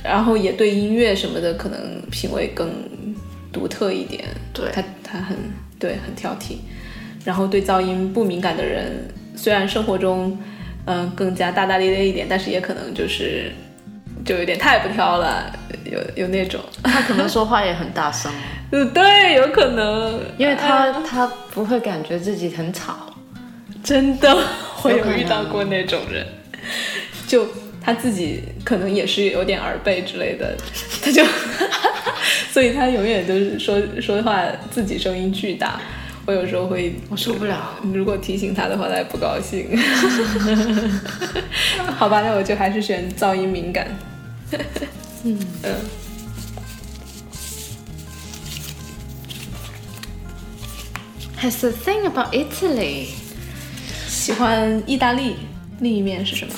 [0.03, 2.71] 然后也对音乐什么的，可能品味更
[3.53, 4.25] 独特一点。
[4.53, 5.37] 对他他很
[5.79, 6.57] 对很挑剔。
[7.25, 10.39] 然后对噪音不敏感的人，虽然生活中
[10.85, 13.53] 嗯、更加大大咧咧一点，但是也可能就是
[14.25, 15.53] 就有点太不挑了，
[15.85, 16.61] 有有那种。
[16.83, 18.33] 他可能说话也很大声，
[18.73, 23.15] 嗯，对，有可能，因为他他不会感觉自己很吵。
[23.85, 24.37] 真的，
[24.83, 26.27] 我有遇到过那种人，
[27.29, 27.47] 就
[27.83, 30.57] 他自己可能也是有点耳背之类的，
[31.03, 31.25] 他就，
[32.53, 35.81] 所以他永远都是说说话自己声音巨大。
[36.25, 37.75] 我有时候会，我受不了。
[37.93, 39.77] 如果提醒他的话，他也不高兴。
[41.99, 43.89] 好吧，那我就还是选噪音敏感。
[45.25, 45.75] 嗯嗯。
[51.41, 53.07] Has the thing about Italy？
[54.07, 55.35] 喜欢意大利，
[55.81, 56.55] 另一面是什么？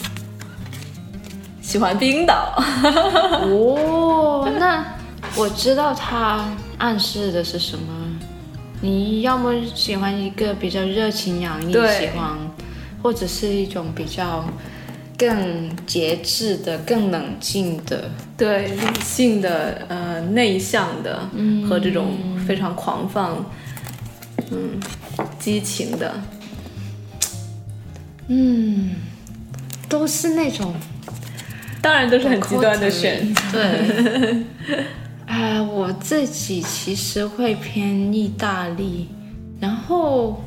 [1.75, 2.55] 喜欢冰岛。
[3.43, 4.85] 哦，那
[5.37, 7.85] 我知道他暗示的是什么。
[8.81, 12.31] 你要么喜欢一个比较热情洋溢，对喜欢，
[13.03, 14.45] 或者是一种比较
[15.19, 18.09] 更节制的、更冷静的。
[18.37, 21.29] 对理性的、呃内向的，
[21.69, 22.13] 和这种
[22.47, 23.45] 非常狂放、
[24.53, 24.79] 嗯
[25.41, 26.15] 激情的，
[28.29, 28.93] 嗯，
[29.89, 30.73] 都是那种
[31.85, 33.23] 当然都是很极端的选。
[33.53, 34.43] 对，
[35.27, 39.07] 啊、 我自己其实会偏意大利，
[39.61, 40.43] 然后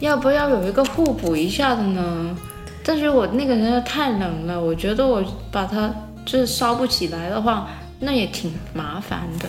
[0.00, 2.34] 要不要有一个互补一下的呢？
[2.82, 7.68] 但是我那个人又太冷了，我觉得我把它就是烧不起来的话，
[8.00, 9.48] 那也挺麻烦的。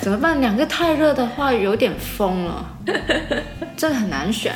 [0.00, 0.40] 怎么办？
[0.40, 2.68] 两个太热的话有点疯了，
[3.76, 4.52] 这个很难选。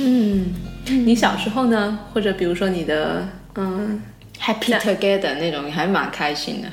[0.00, 0.52] 嗯，
[0.86, 1.98] 你小时候呢？
[2.12, 4.00] 或者比如说你的，嗯，
[4.42, 6.68] Happy together 那种还蛮开心的，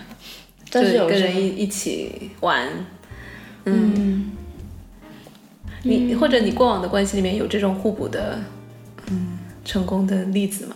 [0.65, 2.67] 就但是有跟人一一起玩，
[3.65, 4.31] 嗯，
[5.83, 8.39] 你或者你过往的关系里面有这种互补的，
[9.11, 10.75] 嗯，成功的例子吗？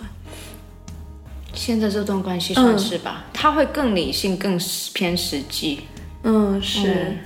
[1.56, 4.60] 现在这段关系算是吧，他会更理性、更
[4.94, 5.82] 偏实际。
[6.24, 6.94] 嗯，是。
[6.94, 7.18] 嗯。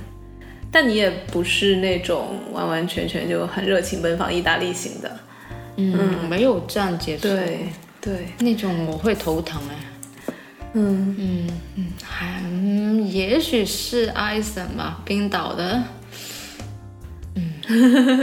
[0.69, 5.19] 但你也不是那种完完全全就很热情奔放意大利型的，
[5.77, 7.69] 嗯，没有这样接触，对
[8.07, 9.75] 对，那种我会头疼哎。
[10.71, 15.83] 嗯，嗯嗯，还嗯，也许是艾森吧，冰岛的，
[17.35, 17.53] 嗯，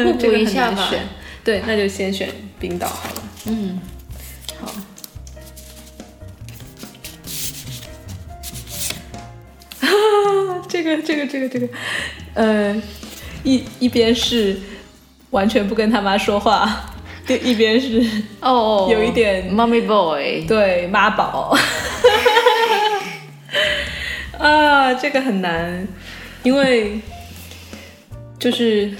[0.07, 0.89] 互补一下吧。
[0.89, 1.07] 选。
[1.45, 3.23] 对，那就先选冰岛好了。
[3.45, 3.79] 嗯，
[4.59, 4.73] 好。
[10.67, 11.69] 这个这个这个这个，
[12.33, 12.83] 呃，
[13.43, 14.59] 一一边是
[15.29, 16.94] 完全不跟他妈说话，
[17.27, 18.05] 对，一边是
[18.41, 21.57] 哦，有一点 mommy boy，对妈宝。
[24.39, 25.87] 啊，这个很难，
[26.43, 27.01] 因为
[28.39, 28.93] 就是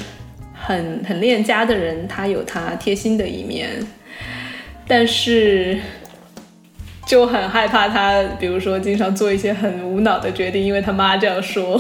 [0.55, 3.85] 很很恋家的人，他有他贴心的一面，
[4.89, 5.79] 但是
[7.05, 11.77] 就很害怕他，比如说经常做一些很无脑的决定，因为他妈这样说。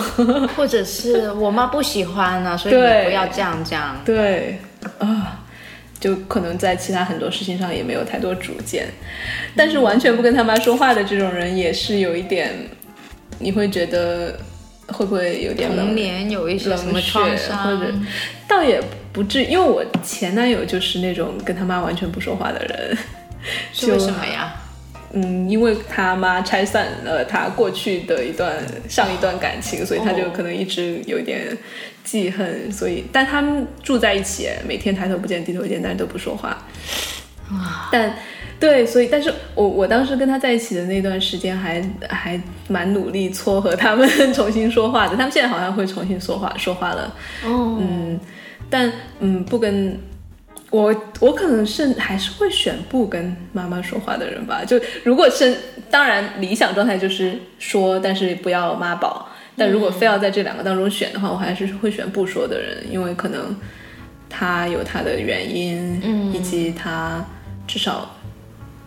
[0.56, 3.96] 或者是我妈不喜欢啊，所以你不要这样这样。
[4.04, 4.58] 对
[4.98, 5.43] 啊，
[6.04, 8.86] 就可能在其他很多事情上也没有太多主见，
[9.56, 12.50] 但是完全不跟他妈说话的这种人，也是有一点，
[13.38, 14.38] 你会觉得
[14.88, 17.90] 会不会有点冷童年有一些什么创伤，或者
[18.46, 18.78] 倒也
[19.14, 22.98] 不至于，因为我前男友就是那种跟他妈完全不说话的人，
[23.72, 24.54] 是为什么呀？
[25.14, 31.56] 嗯，因为他妈拆散了他过去的一段上一段感情，所以他就哦可能一直有点
[32.04, 36.62] 记恨，所以但他们住在一起，每天抬头不见低头见，但是都不说话。
[37.90, 38.14] 但
[38.60, 47.14] 对，所以但是我我当时跟他在一起的那段时间还还蛮努力撮合他们重新说话的，他们现在好像会重新说话说话了。
[47.44, 48.20] 哦，嗯，
[48.70, 49.98] 但嗯，不跟
[50.70, 54.64] 我，我可能是还是会选不跟妈妈说话的人吧。
[54.64, 55.56] 就如果是
[55.90, 59.28] 当然理想状态就是说，但是不要妈宝。
[59.58, 63.54] 但如果非要在这两个当中选的话，我还是会选不说的人，因为可能
[64.28, 67.24] 他有他的原因，嗯，以及他
[67.66, 68.16] 至少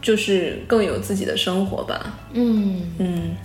[0.01, 2.13] 就是更有自己的生活吧。
[2.33, 3.35] 嗯，嗯，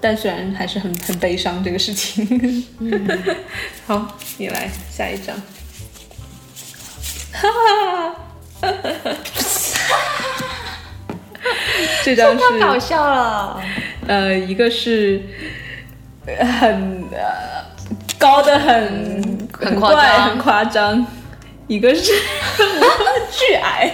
[0.00, 2.64] 但虽然还是很很悲伤这个事情。
[3.86, 5.36] 好，你来下一张。
[7.32, 8.14] 哈哈
[8.62, 9.16] 哈，
[12.04, 13.60] 这张太搞是笑了。
[14.06, 15.28] 呃，一个是呃
[16.36, 17.64] 很呃
[18.18, 21.06] 高的很很夸怪张很夸张，
[21.66, 22.12] 一个是
[23.30, 23.92] 巨矮，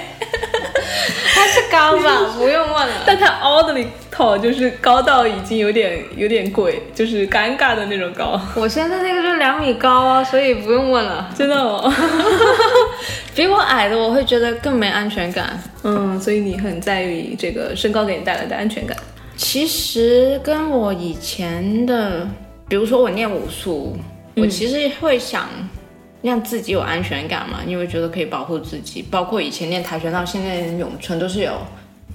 [1.35, 2.33] 他是高吧？
[2.39, 2.95] 不用问了。
[3.07, 8.41] 但他 oddly tall，就是高到已经有点有点鬼，就是尴尬的那种高。
[8.57, 11.29] 我现在那个就两米高啊，所以不用问了。
[11.37, 11.93] 真的哦，
[13.35, 15.59] 比我矮的我会觉得更没安全感。
[15.83, 18.97] 嗯，所以你很在意这个身高给你带来的安全感。
[19.37, 22.29] 其实跟我以前的，
[22.69, 23.97] 比如说我练武术，
[24.37, 25.49] 我其实会想
[26.23, 29.03] 让自己有安全感嘛，因为觉得可以保护自己。
[29.03, 31.53] 包括以前练跆拳道，现在练咏春都是有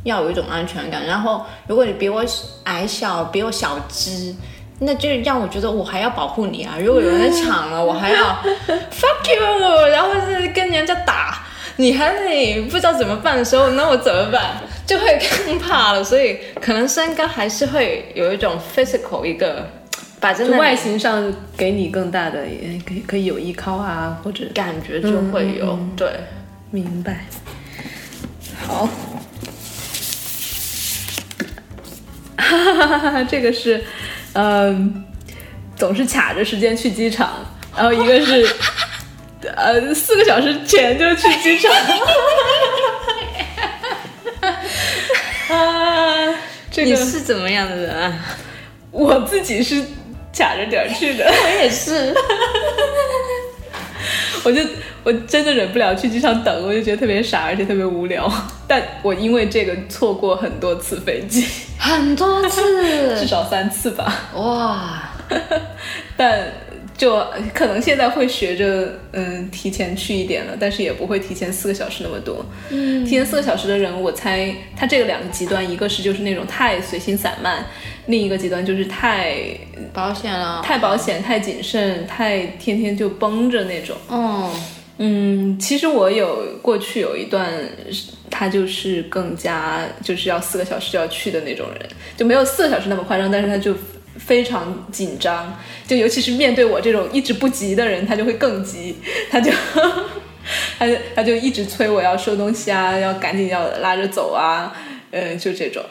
[0.03, 1.05] 要有一种安全感。
[1.05, 2.23] 然后如果你比我
[2.63, 4.33] 矮小，比我小只。
[4.81, 6.75] 那就让我觉得我还要保护你啊！
[6.79, 8.41] 如果有人在抢了，我还要
[8.89, 14.55] fuck you，然后是跟人家打，你还得不知道怎么办的时候，那我怎么办？
[14.89, 16.03] 就会更怕了。
[16.03, 19.69] 所以可能身高还是会有一种 physical 一个
[20.19, 26.09] 把真的就外形上给你更大的，也可以可以有依靠啊，或者感觉就会有、对。
[26.71, 27.25] 明白。
[28.67, 28.89] 好，
[32.37, 33.83] 哈哈哈哈，这个是，
[34.33, 35.05] 嗯，
[35.75, 38.47] 总是卡着时间去机场，然后一个是，
[39.55, 41.71] 呃，四个小时前就去机场。
[45.63, 46.35] 啊，
[46.71, 48.13] 这你个是怎么样的人啊？
[48.91, 49.83] 我自己是
[50.35, 51.25] 卡着点儿去的。
[51.29, 52.13] 我也是，
[54.43, 54.61] 我就
[55.03, 58.31] 我真的忍不了去机场等，我就觉得特别傻，而且特别无聊。
[58.67, 61.45] 但我因为这个错过很多次飞机，
[61.77, 64.29] 很多次至，少三次吧。
[64.33, 65.11] 哇，
[66.15, 66.51] 但
[66.99, 72.45] 就可能现在会学着嗯提前去一点了，但是也不会提前四个小时那么多。
[72.69, 77.65] 嗯，提前四个小时的人，我猜他这个两个极端，一个是就是那种太随心散漫，
[78.07, 79.33] 另一个极端就是太
[79.93, 83.95] 保险了，太保险、太谨慎、太天天就绷着那种。
[84.09, 84.51] 嗯，
[84.97, 87.49] 嗯，其实我有过去有一段，
[88.29, 93.73] 他就是更加就是要四个小时就要去的那种人，就没有四个小时那么夸张，但是他就
[94.19, 98.95] 非常紧张，就尤其是面对我这种一直不急的人，他就会更急，
[99.31, 99.51] 他就
[100.77, 104.75] 他就他就一直催我要收东西啊，要赶紧要拉着走啊，
[105.11, 105.83] 嗯，就这种，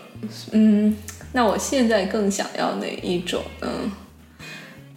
[0.52, 0.96] 嗯，
[1.32, 3.68] 那我现在更想要哪一种呢？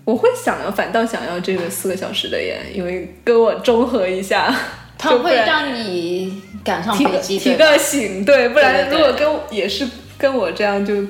[0.04, 4.54] 我会想要，反倒想要这个四个小时的耶，因为跟我中和一下，
[4.98, 9.88] 它就不然会让你赶上提飞机，提个醒，对，不然如果跟也是
[10.22, 11.04] 跟我这样就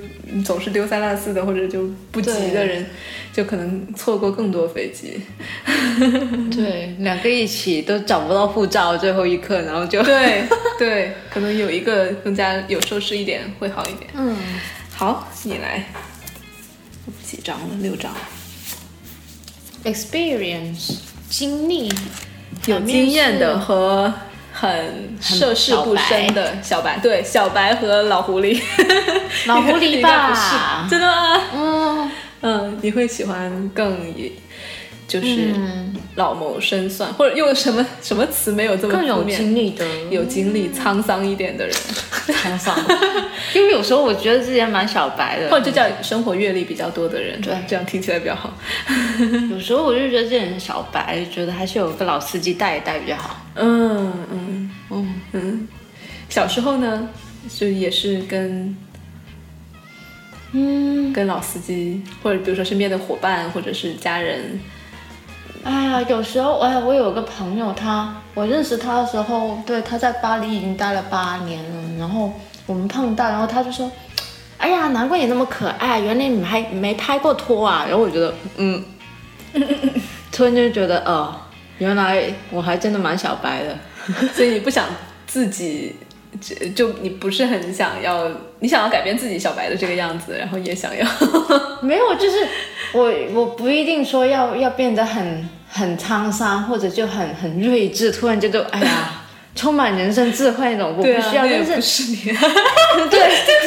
[0.46, 2.86] 总是丢三落四的，或者就不急的人，
[3.34, 5.20] 就可能错过更多飞机。
[6.50, 10.44] 对，两个一起都找不到护照，最后一刻，然后就对
[10.80, 14.10] 对，可能有一个更加有收拾一点会好一点。
[14.14, 14.38] 嗯，
[14.96, 15.86] 好，你来，
[17.22, 17.76] 几张了？
[17.82, 18.16] 六张。
[19.84, 21.92] experience 经历
[22.68, 24.14] 有经验的和
[24.62, 28.62] 很涉世不深的小白，对小白和老狐狸，
[29.48, 30.30] 老狐狸吧。
[30.86, 31.42] 是真的吗？
[31.56, 34.32] 嗯，嗯，你会喜欢更也，
[35.12, 35.54] 就是
[36.16, 41.76] 老谋深算，或者用什么什么词没有这么更有经历的，有经历、沧桑一点的人，
[42.28, 42.74] 沧桑。
[43.54, 47.54] 因为有时候我觉得自己还蛮小白的，或者就叫生活阅历比较多的人，对。
[47.68, 48.58] 这样听起来比较好。
[49.52, 53.46] 有时候我就觉得自己很小白，觉得还是有个老司机带一带比较好。
[53.56, 54.72] 嗯嗯。
[54.94, 55.68] 嗯，嗯，
[56.30, 57.10] 小时候呢，
[57.50, 58.76] 就也是跟
[60.52, 64.60] 嗯，跟老司机，或者比如说身边的伙伴，或者是家人，
[65.64, 72.32] 哎呀，有时候哎呀，我有个朋友他，我认识他的时候，对，他在巴黎已经待了八年了，然后
[72.66, 73.92] 我们碰到，然后他就说，
[74.58, 77.86] 哎呀，难怪你那么可爱，原来你们还没拍过拖啊。
[77.88, 78.84] 然后我觉得，嗯，
[80.32, 81.36] 突然就觉得，哦，
[81.78, 83.78] 原来我还真的蛮小白的。
[84.34, 84.86] 所以你不想
[85.28, 85.96] 自己。
[86.40, 88.26] 就就你不是很想要，
[88.62, 91.06] 你想要改变自己小白的这个样子，然后也想要，
[91.82, 92.48] 没有，就是
[92.94, 99.24] 我我不一定说要要变得很很沧桑，或者就很很睿智，突然就就哎呀，
[99.56, 102.16] 充满人生智慧那种，我不需要，那也但不是你，
[103.10, 103.20] 对，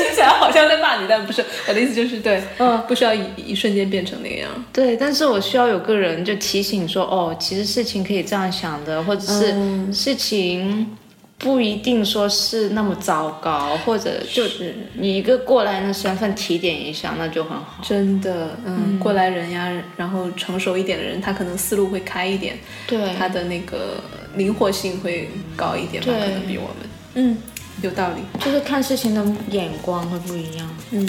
[0.05, 2.81] 听起来好像在骂你，但不是，我的意思就是对，嗯。
[2.87, 9.93] 不需要一一瞬间变成那样，对，但是我需要有个人就提醒说，哦，其实事情可以这样想的，或者是嗯。
[9.93, 10.97] 事情
[11.45, 14.75] 不一定说是那么糟糕，或者就是。
[14.95, 17.83] 你一个过来人的身份提点一下，那就很好。
[17.83, 24.01] 真的，嗯，过来人呀，然后成熟一点的人，他可能思路会开一点，对，他的那个
[24.37, 26.77] 灵活性会高一点吧，可能比我们，
[27.15, 27.39] 嗯，
[27.83, 30.69] 有道理，就是看事情的眼光会不一样。
[30.93, 31.07] 嗯，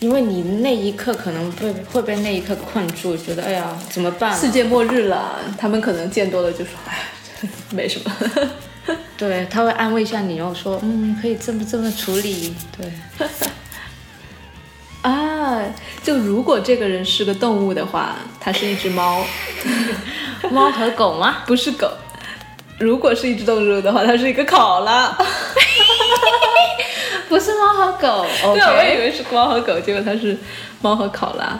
[0.00, 6.98] 因为你那一刻可能被会被那一刻困住，觉得哎呀怎么办、世界末日了，他们可能见多了就说，哎，
[7.72, 8.12] 没什么，
[9.16, 12.54] 对，他会安慰一下你，然后说嗯可以这么这么处理。
[12.76, 12.92] 对，
[15.02, 15.62] 啊，
[16.02, 19.24] 就如果这个人是个动物的话，它是一只猫，
[20.50, 21.38] 猫和狗吗？
[21.46, 21.90] 不是狗。
[22.78, 25.16] 如果是一只动物的话，它是一个考拉。
[27.28, 28.26] 不是猫和狗。
[28.54, 30.36] 对啊，我以为是猫和狗，结果它是
[30.80, 31.58] 猫和考拉。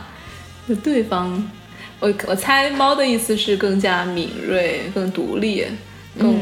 [0.69, 1.51] 就对方，
[1.99, 5.67] 我我猜猫的意思是更加敏锐、更独立、
[6.19, 6.37] 更、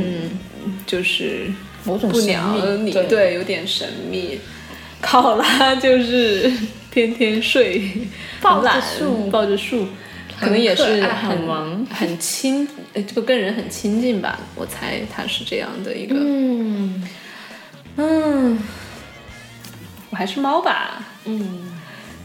[0.91, 1.47] 就是
[1.85, 4.41] 某种神不鸟你，对对，有点神秘。
[5.01, 6.51] 考拉就是
[6.91, 7.89] 天天睡，
[8.43, 9.87] 抱着树抱着树，
[10.41, 14.41] 可能也是很忙很亲，呃这个跟人很亲近吧。
[14.57, 17.09] 我猜它是这样的一个，嗯
[17.97, 18.59] 嗯，
[20.11, 21.05] 我还是猫吧。
[21.25, 21.71] 嗯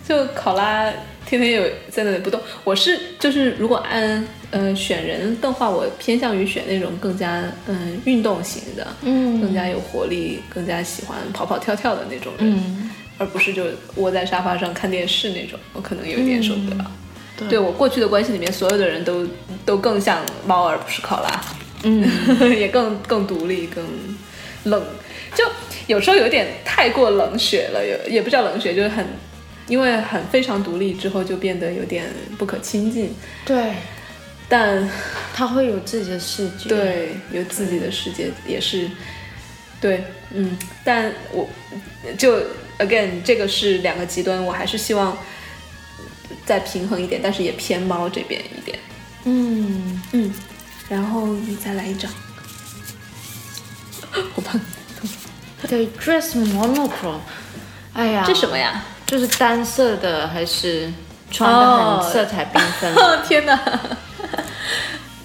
[0.07, 0.91] 就考拉
[1.25, 2.39] 天天有在那里不动。
[2.63, 13.63] 我是就是如果按呃选人的话，我偏向于选那种更加嗯运动型的，嗯更加有活力，更加喜欢跑跑跳跳的那种人，嗯，而不是就
[13.95, 15.59] 窝在沙发上看电视那种。
[15.73, 16.91] 我可能有一点受不了。
[17.37, 19.27] 对对我过去的关系里面，所有的人都
[19.65, 21.41] 都更像猫而不是考拉，
[21.83, 22.07] 嗯，
[22.57, 23.83] 也更更独立，更
[24.63, 24.81] 冷，
[25.33, 25.43] 就
[25.87, 29.05] 有时候有点太过冷血了，有也不叫冷血，就是很，
[29.67, 32.05] 因为很非常独立之后就变得有点
[32.37, 33.13] 不可亲近，
[33.45, 33.73] 对，
[34.47, 34.87] 但
[35.33, 38.89] 他会有自己的世界。，对有自己的世界也是，
[39.81, 41.49] 对，嗯，但我
[42.17, 42.37] 就
[42.77, 45.17] again 这个是两个极端，我还是希望
[46.45, 48.77] 再平衡一点，但是也偏猫这边一点，
[49.23, 50.33] 嗯，嗯，
[50.87, 52.11] 然后你再来一张，
[54.35, 54.61] 我帮你。
[55.67, 57.21] 对，dress monochrome，
[57.93, 58.83] 哎呀，这什么呀？
[59.05, 60.91] 就是单色的，还是
[61.31, 62.93] 穿的哦很色彩缤纷？
[63.27, 63.59] 天哪！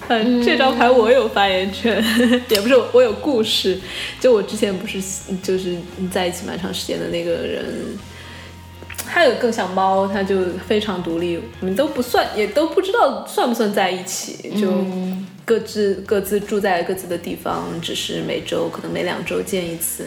[0.07, 2.03] 嗯，这张牌我有发言权，
[2.49, 3.79] 也不是我有故事。
[4.19, 5.01] 就我之前不是
[5.41, 5.77] 就是
[6.11, 7.97] 在一起蛮长时间的那个人，
[9.07, 10.35] 他有更像猫，他就
[10.67, 14.67] 非常独立，我们都不算，也都不知道算不算在一起，就
[15.45, 20.03] 各自各自住在各自的地方，只是每周可能每两周见一次。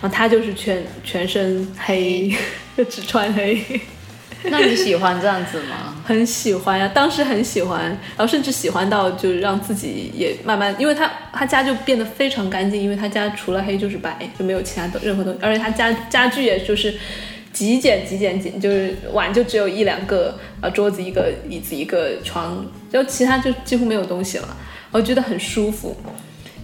[0.00, 2.34] 然后他就是全全身黑，
[2.88, 3.62] 只穿黑。
[4.44, 5.96] 那你喜欢这样子吗？
[6.06, 16.94] 很喜欢呀，当时很喜欢，然后甚至喜欢到就是让自己也慢慢，因为他他家就变得非常干净，因为他家除了黑就是白，就没有其他的任何东西，而且他家家具也就是
[17.52, 24.56] 极简极简简，就是碗就只有一两个，呃桌子一个，椅子一个，床，就其他就几乎没有东西了，
[24.90, 25.96] 我觉得很舒服。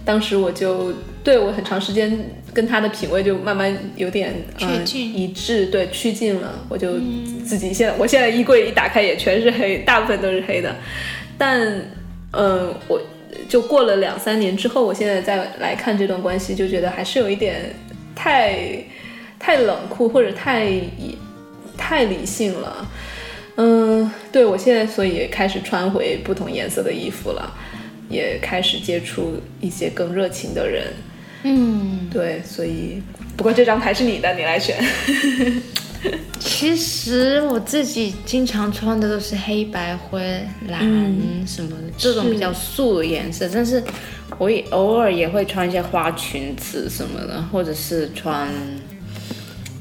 [0.03, 2.15] 当时我就对我很长时间
[2.53, 6.53] 跟他的品味就慢慢有点嗯呃一致，对趋近了。
[6.69, 6.99] 我就
[7.43, 10.75] 自己现在，我现在衣柜一打开也全是黑，大部分都是黑的。
[11.37, 11.59] 但
[12.31, 13.01] 嗯、呃我
[13.49, 17.73] 就过了两三年之后，我现在再来看这段关系，就觉得还是有一点
[18.15, 18.77] 太
[19.39, 20.71] 太冷酷或者太
[21.75, 22.87] 太理性了。
[23.57, 27.51] 嗯，对我现在所以开始穿回不同颜色的衣服了，
[28.09, 30.93] 也开始接触一些更热情的人。
[31.43, 33.01] 嗯，对，所以
[33.37, 34.77] 不过这张牌是你的，你来选。
[36.39, 40.19] 其实我自己经常穿的都是黑白灰
[40.67, 40.79] 蓝
[41.47, 43.83] 什么的、这种比较素的颜色，但是
[44.37, 48.47] 我也偶尔也会穿一些花裙子什么的，或者是穿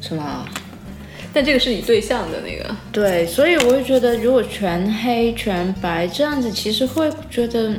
[0.01, 0.47] 什么。
[1.35, 7.75] 但这个是你对象的那个，对，所以我会觉得，如果全黑全白这样子，其实会觉得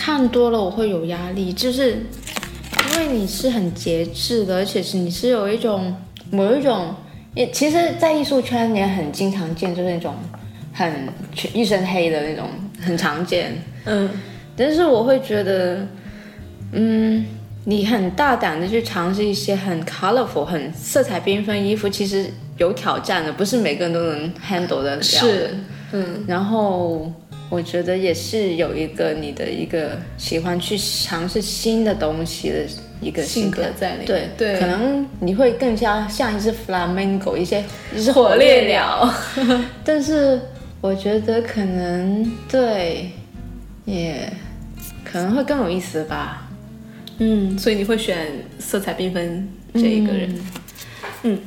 [0.00, 5.94] 看多了我会有压力，就是因为你是很节制的，而且是你是有一种
[6.30, 6.94] 某一种，
[7.34, 10.14] 也其实，在艺术圈也很经常见，就是那种
[10.72, 10.90] 很
[11.34, 12.48] 全一身黑的那种，
[12.80, 13.52] 很常见。
[13.84, 14.08] 嗯，
[14.56, 15.86] 但是我会觉得，
[16.72, 17.26] 嗯，
[17.66, 22.24] 你很大胆的去尝试一些很 colorful、很色彩缤纷衣服，其实
[22.56, 25.02] 有挑战的，不是每个人都能 handle 得了的。
[25.02, 25.50] 是，
[25.92, 27.12] 嗯，然后
[27.50, 32.64] 我觉得也是有一个你的一个喜欢去尝试新的东西的
[33.00, 39.12] 一个性格态在里面对对可能你会更加像一只 flamingo，一些一只火烈鸟。
[39.84, 40.40] 但是
[40.80, 43.10] 我觉得可能对，
[43.84, 44.32] 也
[45.04, 46.48] 可能会更有意思吧。
[47.18, 48.28] 嗯，所以你会选
[48.60, 50.40] 色彩缤纷这一个人。
[51.24, 51.38] 嗯，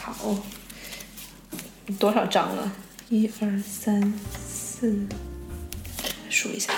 [0.00, 0.36] 好，
[1.98, 2.72] 多少张了？
[3.08, 4.12] 一二三
[4.78, 4.94] 四，
[6.28, 6.70] 数一下，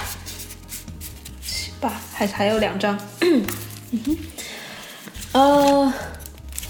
[1.44, 2.96] 七八，还还有两张。
[3.20, 3.44] 嗯
[4.05, 4.16] 哼，
[5.32, 5.92] 呃，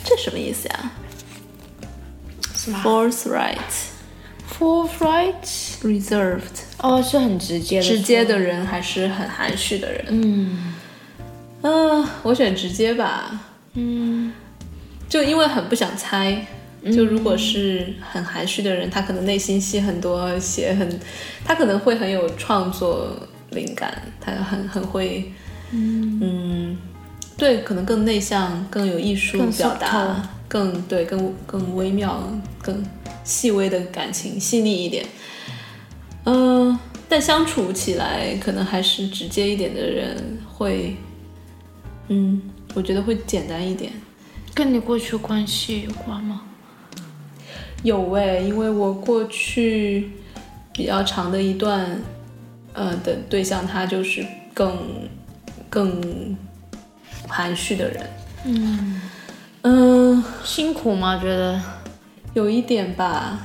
[0.05, 0.91] 这什么意思呀
[2.55, 3.59] 是吗？Forthright,
[4.59, 6.41] Forthright，reserved，
[6.79, 10.07] 哦，是很直接的，直接的人还是很含蓄的人？
[10.09, 10.75] 嗯，
[11.61, 13.39] 嗯、我选直接吧。
[13.75, 14.33] 嗯，
[15.11, 16.47] 就因为很不想猜，
[16.85, 21.01] 就如果是很含蓄的人，他可能内心戏很多，写很，
[21.45, 23.11] 他可能会很有创作
[23.51, 25.33] 灵感，他很很会，
[25.73, 26.79] 嗯
[27.37, 32.23] 对，可能更内向，更有艺术表达，更对，更更微妙，
[32.63, 32.85] 更
[33.25, 35.05] 细微的感情，细腻一点。
[36.25, 40.97] 嗯、但相处起来可能还是直接一点的人会，
[42.09, 42.43] 嗯，
[42.75, 43.91] 我觉得会简单一点。
[44.55, 46.43] 跟你过去关系有关吗？
[47.83, 50.11] 有诶，因为我过去
[50.73, 52.01] 比较长的一段，
[52.73, 54.77] 呃的对象，他就是更
[55.71, 56.37] 更
[57.29, 58.11] 含蓄的人。
[58.45, 59.01] 嗯
[59.63, 61.19] 嗯，辛苦吗？
[61.19, 61.61] 觉得
[62.35, 63.45] 有一点吧。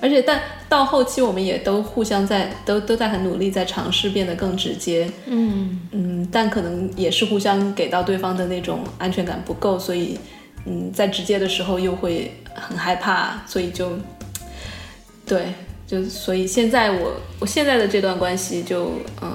[0.00, 5.08] 而且，但到后期我们也都互相在都都在很努力，在尝试变得更直接。
[5.26, 10.18] 嗯嗯，但可能也是互相给到对方的那种安全感不够，所以
[10.66, 13.98] 嗯，在直接的时候又会很害怕，所以就
[15.26, 15.54] 对，
[15.86, 19.30] 就所以现在我我现在的这段关系就嗯，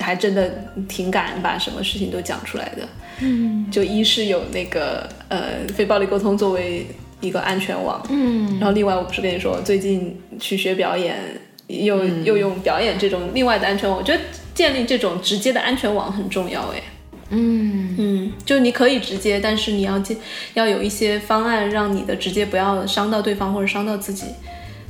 [0.00, 0.50] 还真的
[0.88, 2.88] 挺敢把什么事情都讲出来的。
[3.20, 6.84] 嗯就一是有那个呃非暴力沟通作为
[7.20, 11.16] 一个安全网，嗯然后另外我不是跟你说，最近去学表演，
[11.68, 14.20] 又、又用表演这种另外的安全网，我觉得
[14.52, 16.82] 建立这种直接的安全网很重要哎。
[17.36, 20.16] 嗯嗯，就你可以直接，但是你要接
[20.54, 24.26] 要有一些方案，让你的直接不要伤到对方或者伤到自己，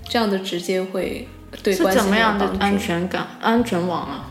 [0.08, 1.26] 这样的直接会
[1.62, 4.30] 对关系怎么样的安全感、安全网啊？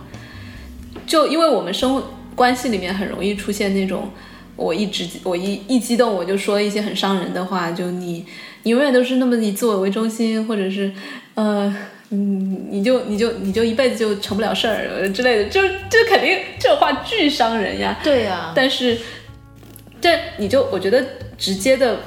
[1.07, 4.11] 就因为我们生活关系里面很容易出现那种，
[4.55, 8.25] 我一直我一一激动我就说一些很伤人的话，就你
[8.61, 10.91] 你永远都是那么以自我为中心，或者是
[11.33, 11.75] 呃。
[12.15, 15.59] 嗯，你就你就你就一辈子就成不了事儿呃之类的，就
[15.89, 17.99] 这肯定这话巨伤人呀。
[18.03, 18.95] 对呀、但是，
[19.99, 21.03] 这你就我觉得
[21.39, 22.01] 直接的，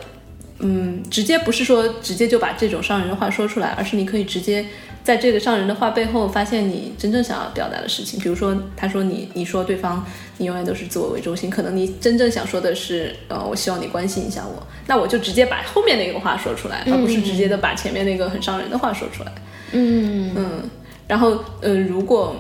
[0.61, 4.65] 嗯，直接不是说直接就把这种伤人的话说出来，而是你可以直接
[5.03, 8.21] 在这个伤人的话背后发现你真正想要表达的事情。
[8.21, 19.33] 比如说，他说你你说对方你永远都是自我为中心，可能你真正想说的是，呃，我希望你关心一下我，那我就直接把后面那个话说出来，而不是直接的把前面那个很伤人的话说出来。
[19.35, 19.43] 嗯
[19.73, 20.71] 嗯嗯，
[21.09, 22.37] 然后呃，如果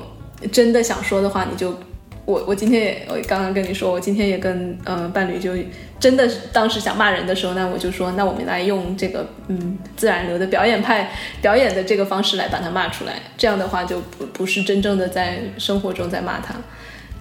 [0.52, 1.78] 真的想说的话，你就
[2.24, 5.52] 我我今天也我刚刚跟你说，我今天也跟呃伴侣就
[5.98, 11.10] 真的当时想骂人的时候，那我就说，那我们来用这个嗯自然流的表演派
[11.40, 16.54] 表演的这个方式来把他骂出来，这样的话就不不是真正的在生活中在骂他。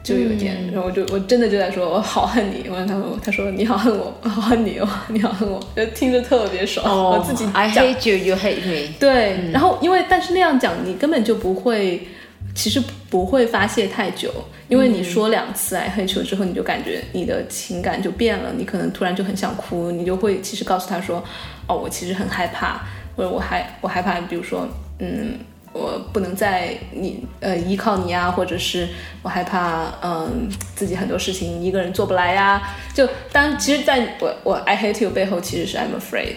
[0.05, 2.69] 就有一点，然后我就我真的就在说，我好恨你。
[2.69, 6.85] 我问他说，他说你好恨我，我好恨你，哦你好恨我，就听着特别爽。
[6.87, 8.93] 我自己哦，I hate you, you hate me。
[8.99, 12.07] 对，然后因为但是那样讲，你根本就不会
[12.53, 12.79] 其实
[13.09, 14.31] 不会发泄太久，
[14.69, 21.23] 因为你说两次 i had you 之后，你就感觉你的情感就变了，你可能突然就很想哭，你就会其实告诉他说，
[21.67, 22.81] 哦，我其实很害怕，
[23.17, 24.67] 或者我害我害怕，比如说，
[24.99, 25.33] 嗯，
[25.75, 28.87] 我不能再你呃依靠你啊，或者是
[29.21, 32.61] 我害怕，嗯，自己很多事情一个人做不来呀、
[32.93, 36.35] 就当其实在我我 I hate you 背后其实是 I'm afraid，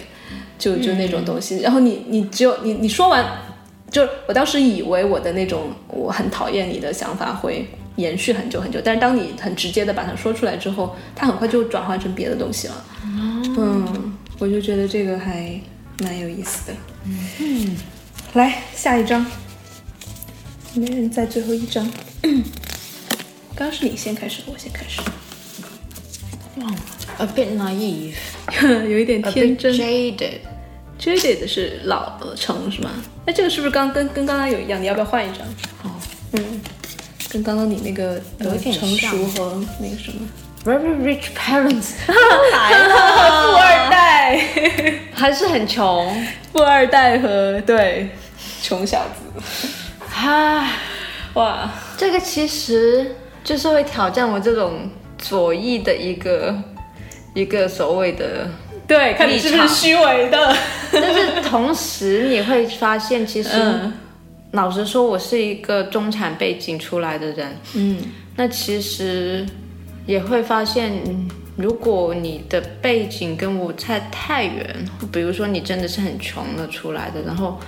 [0.58, 3.24] 就就那种东西，然后你你只有你你说完。
[3.90, 7.66] 就是我当时以为我的那种我很讨厌你的想法会
[7.96, 12.84] 延续很久很久，但是当你很直接的把它说出来之后，它很快就转化成别的东西了。
[13.56, 15.58] 嗯，我就觉得这个还
[16.00, 16.76] 蛮有意思的。
[17.06, 17.76] 嗯，
[18.34, 19.24] 来下一张，
[20.74, 21.90] 没人在最后一张。
[23.54, 25.00] 刚刚是你先开始，我先开始
[27.18, 28.14] ，A bit naive,
[28.88, 29.72] 有一点天真。
[29.74, 30.40] jaded.
[31.00, 32.90] Jaded 是老成是吗？
[33.26, 34.80] 哎，这个是不是刚跟跟刚刚有一样？
[34.80, 35.46] 你要不要换一张？
[35.84, 35.94] 哦，
[36.32, 36.60] 嗯，
[37.30, 40.20] 跟刚刚你那个有一点呃成熟和那个什么
[40.64, 41.92] Very rich parents.
[42.52, 42.94] 来了，
[43.30, 44.38] 富二代，
[45.14, 46.14] 还是很穷。
[46.52, 48.10] 富二代和对
[48.62, 49.42] 穷小子，
[50.14, 50.72] 唉，
[51.34, 56.54] 哇，这个其实就是会挑战我这种左翼的一个
[57.34, 58.48] 一个所谓的，
[58.86, 60.56] 对，看你是不立场是虚伪的，
[60.92, 63.92] 但是同时你会发现，其实、嗯。
[64.52, 67.98] 老实说，我是一个中产背景出来的人，嗯。
[68.34, 69.46] 那其实
[70.08, 77.58] 也会发现，嗯如果你的背景跟我差太远，比如说你真的是很穷的出来的，然后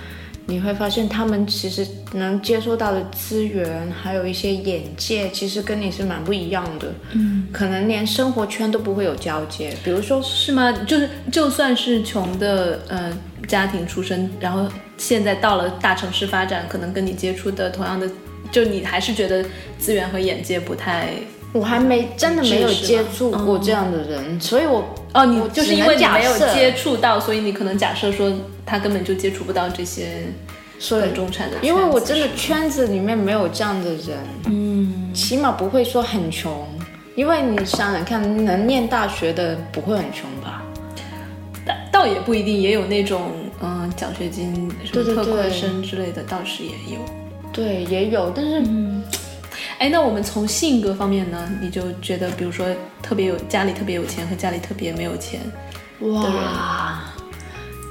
[0.45, 6.87] 你会发现他们其实能接受到的资源，还有一些眼界，其实跟你是蛮不一样的。
[7.11, 9.75] 嗯，可能连生活圈都不会有交接。
[9.83, 10.71] 比如说，是吗？
[10.87, 13.11] 就是就算是穷的呃
[13.45, 14.65] 家庭出身，然后
[14.97, 18.09] 现在到了大城市发展，可能跟你接触的同样的，
[18.53, 19.45] 就你还是觉得
[19.77, 21.09] 资源和眼界不太
[21.53, 24.83] 我还没真的没有接触过这样的人，所以我
[25.13, 28.31] 哦，你就是因为你没有接触到，所以你可能假设说
[28.65, 30.25] 他根本就接触不到这些
[30.79, 36.65] 所以更中产的因为我真的圈子里面没有这样的人，嗯，起码不会说很穷，
[37.15, 40.63] 因为你想想看，能念大学的不会很穷吧？
[41.65, 46.99] 倒倒也不一定，也有那种嗯、奖学金什么特困生之类的，倒是也有。
[47.53, 48.63] 对，也有，但是
[49.77, 52.65] 哎，那我们从性格方面呢，你就觉得，比如说
[53.01, 55.39] 特别有家里特别有钱和家里特别没有钱，
[55.99, 57.01] 哇，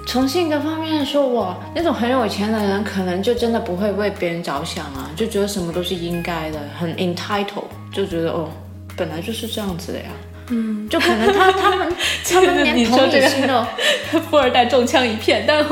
[0.07, 8.49] 从性格方面说，我，那种很有钱的人，可能就真的不会为别人着想啊，就觉得什么都是应该的，很 entitled，就觉得哦，
[8.97, 10.07] 本来就是这样子的呀。
[10.53, 11.95] 嗯，就可能他他们
[12.29, 13.65] 他们连同你说这个理心都。
[14.29, 15.65] 富二代中枪一片，但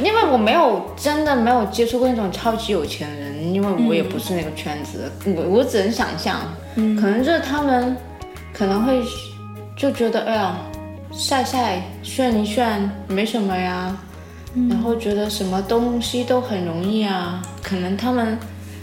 [0.00, 6.40] 因为我没有真的没有接触过那种超级有钱人，因为我也不是那个圈子，我我只能想象，
[6.74, 7.96] 可能就是他们
[8.52, 9.02] 可能会
[9.76, 10.56] 就觉得哎呀
[11.12, 13.96] 晒晒炫一炫没什么呀，
[14.68, 18.38] 然后觉得什么东西都很容易啊，可能他们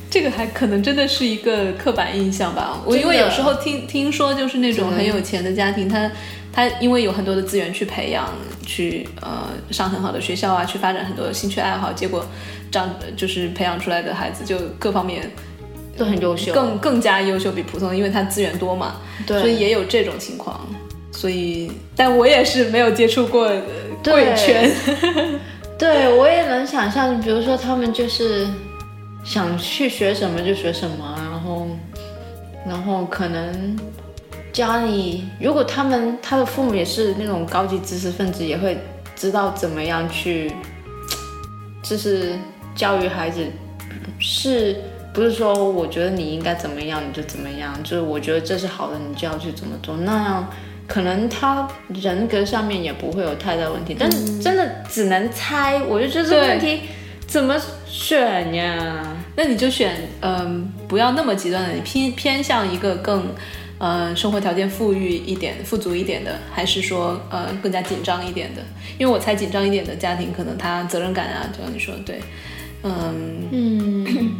[0.09, 2.81] 这个还可能真的是一个刻板印象吧。
[2.85, 6.09] 我因为有时候听听说，就是那种很有钱的家庭，他
[6.55, 8.29] 他因为有很多的资源去培养，
[8.65, 12.25] 去呃上很好的学校啊，去发展很多兴趣爱好，结果
[12.71, 15.29] 长就是培养出来的孩子就各方面
[15.97, 18.95] 都很优秀，更更加优秀，比普通，因为他资源多嘛，
[19.27, 19.39] 对。
[19.41, 20.65] 所以也有这种情况。
[21.11, 23.47] 所以，但我也是没有接触过
[24.03, 24.69] 贵圈，
[25.79, 28.45] 对，我也能想象，比如说他们就是
[29.23, 31.67] 想去学什么就学什么，然后，
[32.67, 33.77] 然后可能
[34.55, 38.77] 家里如果他们他的父母也是那种高级知识分子，也会
[39.13, 40.49] 知道怎么样去，
[41.83, 42.31] 就是
[42.73, 43.45] 教育孩子，
[44.17, 44.77] 是
[45.13, 50.49] 不是说我觉得你应该怎么样你就怎么样，就是我觉得这是好的，你就要去怎么做，那样。
[50.87, 56.81] 可能他人格上面也不会有太大问题，但是真的只能猜，我就觉得这个问题
[57.27, 59.03] 怎么选呀？
[59.35, 63.25] 那你就选嗯、不要那么极端的，你偏偏向一个更
[63.77, 68.61] 呃生活条件富裕一点、富足一点的，还是说呃更加紧张一点的？
[68.97, 72.21] 因为我猜紧张一点的家庭，可能他责任感啊，就像你说的对，
[72.83, 74.35] 嗯嗯，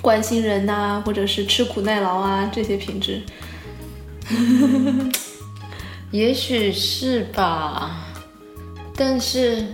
[0.00, 3.22] 关心人呐、或者是吃苦耐劳啊这些品质，
[6.10, 8.06] 也许是吧，
[8.96, 9.66] 但是，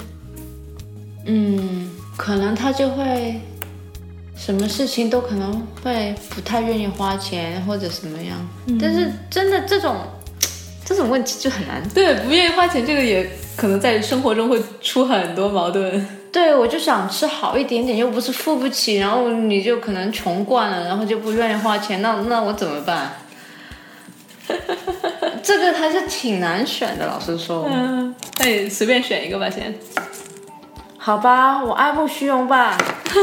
[1.27, 3.41] 嗯，可能他就会
[4.43, 8.39] 什么事情都可能会不太愿意花钱或者什么样。
[8.81, 9.97] 但是真的这种
[10.83, 11.87] 这种问题就很难。
[11.91, 16.07] 对，不愿意花钱，这个也可能在生活中会出很多矛盾。
[16.33, 23.13] 对，我就想吃好一点点，又不是付不起，然后你就可能穷惯了，然后就不愿意花钱，那那我怎么办？
[25.43, 27.69] 这个还是挺难选的，老实说。
[27.71, 29.75] 嗯，那你随便选一个吧，先。
[31.03, 32.77] 好吧，我爱慕虚荣吧。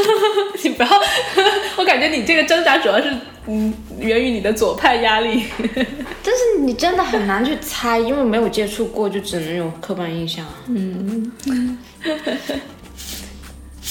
[0.64, 0.90] 你不要，
[1.78, 3.16] 我感觉你这个挣扎主要是
[3.46, 5.46] 嗯源于你的左派压力。
[5.62, 10.44] 但是你真的很难去猜，因为没有接触过，就只能有刻板印象。
[10.68, 11.32] 嗯，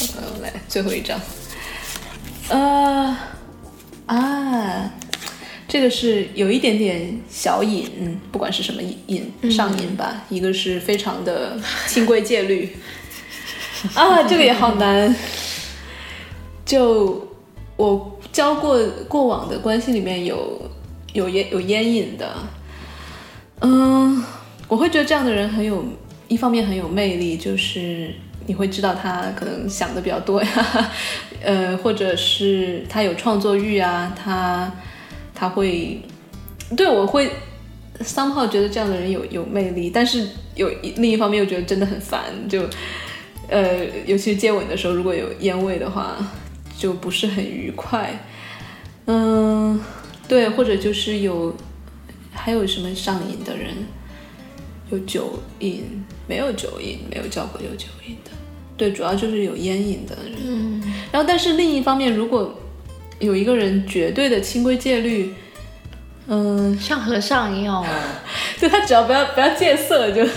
[0.03, 1.19] 我来最后一张。
[2.49, 3.17] 呃
[4.07, 4.91] 啊，
[5.69, 11.57] 这个是有一点点小瘾，嗯不管是什么瘾上瘾吧，一个是非常的
[11.87, 12.77] 清规戒律。
[13.95, 15.15] 啊，这个也好难。
[16.65, 17.29] 就
[17.77, 18.77] 我交过
[19.09, 20.61] 过往的关系里面有
[21.13, 22.35] 有烟有烟瘾的，
[23.61, 24.25] 嗯，
[24.67, 25.85] 我会觉得这样的人很有，
[26.27, 28.13] 一方面很有魅力，就是
[28.47, 30.91] 你会知道他可能想的比较多呀，
[31.41, 34.73] 呃，或者是他有创作欲啊，他
[35.35, 36.03] 他会
[36.77, 37.31] 对我会
[38.01, 40.27] 桑炮觉得这样的人有有魅力，但是
[40.57, 42.69] 有另一方面又觉得真的很烦，就。
[43.49, 46.17] 呃，尤其是接吻的时候，如果有烟味的话，
[46.77, 48.27] 就不是很愉快。
[49.07, 49.81] 嗯，
[50.27, 51.55] 对，或者就是有，
[52.33, 53.69] 还有什么上瘾的人，
[54.91, 58.31] 有酒瘾，没有酒瘾，没有叫过有酒瘾的。
[58.77, 60.35] 对，主要就是有烟瘾的人。
[60.45, 60.83] 嗯。
[61.13, 62.53] 然后，但是另一方面，如果
[63.21, 65.33] 有一个人绝对的清规戒律，
[66.27, 67.87] 嗯，像和尚一样哦，
[68.61, 70.27] 就他只要不要不要戒色就。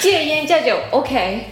[0.00, 1.44] 戒烟戒酒，OK。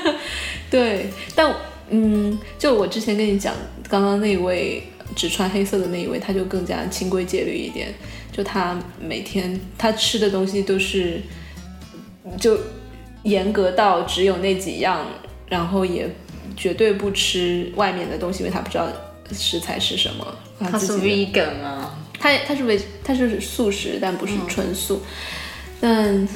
[0.70, 1.54] 对，但
[1.90, 3.54] 嗯，就我之前跟你讲，
[3.88, 4.82] 刚刚那位
[5.14, 7.94] 只穿黑色的那一位，他就更加清规戒律一点。
[8.32, 11.22] 就他每天他吃的东西都是，
[12.38, 12.58] 就
[13.22, 15.06] 严格到只有那几样，
[15.48, 16.08] 然后也
[16.56, 18.88] 绝对不吃外面的东西，因为他不知道
[19.32, 20.26] 食材是什么。
[20.58, 25.00] 他是 vegan 啊，他他是维他是素食，但不是纯素。
[25.80, 26.28] 但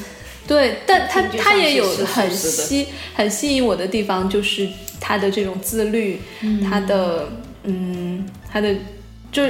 [0.49, 4.69] 对，但他他也有很吸很吸引我的地方，就是
[5.01, 6.21] 他的这种自律，
[6.69, 7.29] 他的
[7.63, 8.75] 嗯，他的
[9.31, 9.45] 就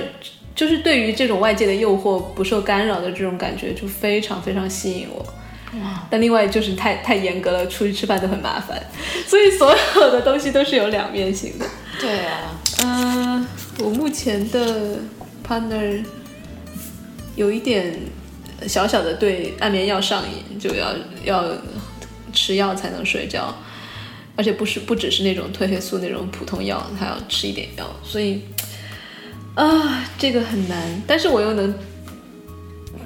[0.55, 5.24] 就是对于这种外界的诱惑不受干扰的这种感觉，就非常非常吸引我。
[6.11, 8.78] 但另外就是太太严格了，出去吃饭都很麻烦，
[9.26, 11.64] 所以所有的东西都是有两面性的。
[11.99, 13.47] 对啊，嗯，
[13.78, 14.99] 我目前的
[15.49, 16.05] partner
[17.36, 17.99] 有一点。
[18.68, 20.94] 小小的对安眠药上瘾，就要
[21.24, 21.44] 要
[22.32, 23.54] 吃药才能睡觉，
[24.36, 28.42] 而且不是不只是那种褪黑素那种普通药，还要吃一点药，所以
[29.54, 31.02] 啊，这个很难。
[31.06, 31.74] 但是我又能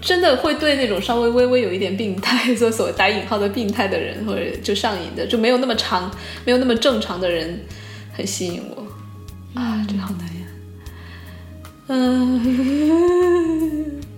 [0.00, 6.10] 真的会对那种稍微微微有一点病态，所所打引号的病态的人，或者就上瘾的，就没有那么长，
[6.44, 7.64] 没有那么正常的人，
[8.12, 8.86] 很吸引我
[9.58, 10.46] 啊，这好难呀，
[11.88, 14.00] 嗯。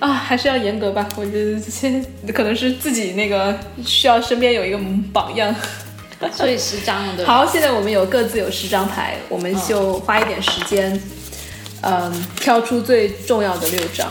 [0.00, 1.08] 啊，还是要严格吧。
[1.16, 4.80] 我觉得先可能是自己那个需要身边有一个
[5.12, 5.54] 榜样。
[6.36, 7.24] 所以十张了，对。
[7.24, 11.00] 好，现在我们有各自有十张牌，我们就花一点时间，
[11.80, 14.06] 嗯，挑出最重要的六张。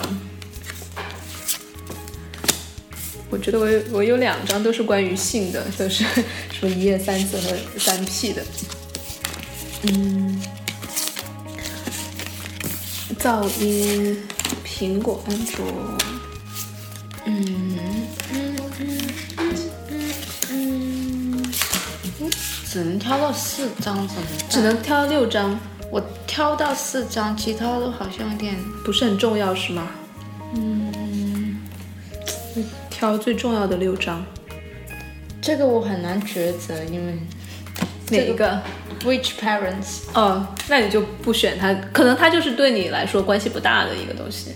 [3.30, 6.04] 我觉得我有我有两张都是关于性的，就是
[6.52, 8.44] 什么一夜三次和三 P 的。
[9.84, 10.42] 嗯，
[13.20, 14.20] 噪音。
[14.80, 15.66] 苹果、安卓，
[17.26, 17.78] 嗯
[18.32, 19.52] 嗯嗯嗯
[20.52, 21.44] 嗯
[22.22, 22.32] 嗯
[22.66, 24.28] 只能挑到四张，怎么？
[24.50, 25.60] 只能挑六张，
[25.92, 28.56] 我挑到四张，其他都好像有点
[28.86, 29.86] 不是很重要，是吗？
[30.56, 31.58] 嗯，
[32.90, 34.26] 挑最重要的六张，
[35.42, 37.20] 这个我很难抉择，因为
[38.12, 38.62] 哪一个
[39.04, 40.04] ？Which parents？
[40.14, 44.52] 哦，那你就不选它，可能它就是对你来说关系不大的一个东西。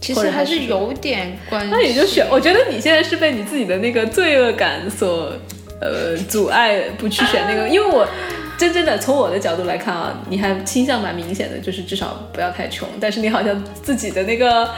[0.00, 1.68] 其实还是有点关系。
[1.70, 5.32] 那你就选，我觉得你现在是被你自己的那个罪恶感所
[5.80, 8.08] 呃阻碍不去选那个，因为我
[8.56, 12.88] 真真的从我的角度来看啊，你还倾向蛮明显的，就是至少不要太穷。
[12.98, 14.70] 但是你好像自己的那个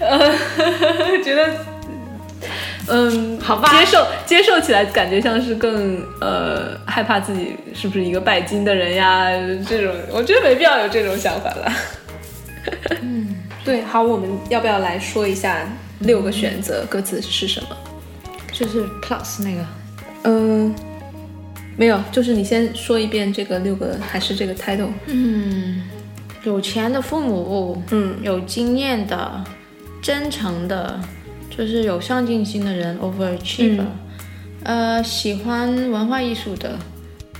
[0.00, 0.18] 呃
[1.22, 1.54] 觉得。
[2.90, 9.30] 嗯，好吧，接受接受起来感觉像是更呃害怕自己是不是一个拜金的人呀？
[9.68, 11.72] 这种我觉得没必要有这种想法了。
[13.00, 13.34] 嗯，
[13.64, 15.66] 对，好，我们要不要来说一下
[16.00, 17.76] 六个选择各自是什么？
[18.52, 19.64] 就是 plus 那个，
[20.24, 20.74] 嗯，
[21.76, 24.90] 没有，就是你先说一遍这个六个还是这个 title？
[25.06, 25.82] 嗯，
[26.42, 29.44] 有钱的父母，嗯，有经验的。
[30.02, 30.98] 真诚的，
[31.60, 33.84] 就是有上进心的人，overachiever，、
[34.62, 36.78] 呃，喜欢文化艺术的，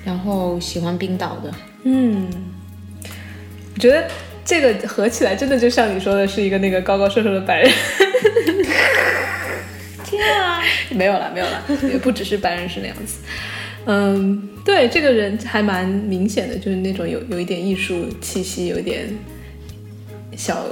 [0.05, 1.51] 然后喜欢冰岛的，
[1.85, 2.29] 嗯，
[3.75, 4.07] 我觉得
[4.45, 7.73] 这个合起来真的就像你说的，是一个那个高高瘦瘦的白人。
[10.05, 10.61] 天啊！
[10.91, 13.21] 没有了，没有了，也不只是白人是那样子。
[13.87, 19.09] 嗯，对，这个人还蛮明显的，就是那种有有一点艺术气息，有一点
[20.37, 20.63] 小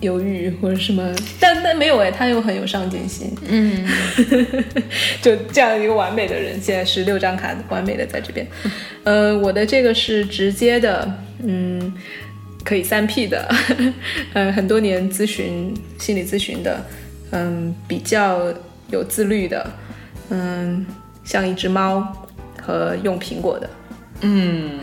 [0.00, 3.34] 忧郁或者什么，但但没有哎，他又很有上进心。
[3.46, 3.86] 嗯，
[5.20, 8.46] 就这样一个完美的人，现在是六张卡完美的在这边。
[9.04, 11.92] 呃，我的这个是直接的，嗯，
[12.64, 13.48] 可以三 P 的，
[14.32, 16.84] 呃，很多年咨询心理咨询的，
[17.32, 18.52] 嗯，比较
[18.90, 19.70] 有自律的，
[20.30, 20.86] 嗯，
[21.24, 22.26] 像一只猫
[22.60, 23.70] 和用苹果的，
[24.22, 24.80] 嗯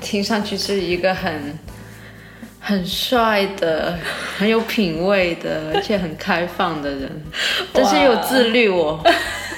[0.00, 1.32] 听上去是一个很
[2.72, 3.98] 很帅的、
[4.38, 7.22] 很有品味的，而且很开放的人，
[7.72, 8.98] 但是又自律哦，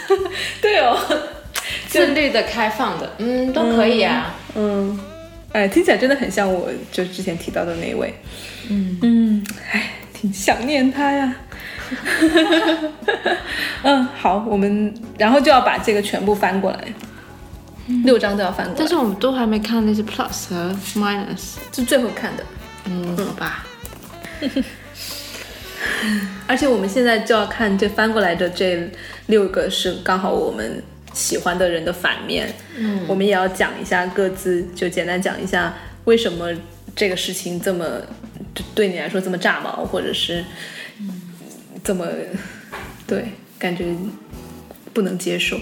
[0.61, 0.99] 对哦，
[1.87, 4.35] 自律的、开放的，嗯，都可以啊。
[4.57, 4.99] 嗯，
[5.53, 8.13] 哎，听起来真的很像我就之前提到的那一位，
[8.69, 8.99] 嗯。
[9.03, 11.35] 嗯，哎，挺想念他呀。
[13.85, 16.85] 嗯，好，我们然后就要把这个全部翻过来，
[18.05, 22.45] 六张都要翻过来，但是我们都还没看那些 plus 和 minus，是最后看的，
[22.85, 23.67] 嗯，好吧。
[26.47, 28.91] 而且我们现在就要看这翻过来的这
[29.27, 30.83] 六个是刚好我们
[31.13, 35.75] 喜欢的人的反面，嗯，我们也要讲一下各自，就简单讲一下
[36.05, 36.53] 为什么
[36.95, 38.03] 这个事情这么
[38.75, 40.45] 对你来说这么炸毛，或者是
[41.83, 42.07] 这么
[43.07, 43.25] 对
[43.59, 43.95] 感觉
[44.93, 45.59] 不能接受。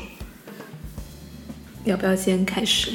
[1.85, 2.91] 要不要先开始？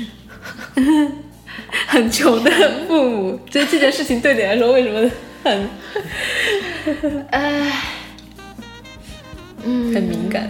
[1.88, 2.52] 很穷的
[2.88, 5.10] 父母，就这件事情对你来说为什么
[5.44, 5.70] 很
[9.66, 10.50] 嗯，很敏感。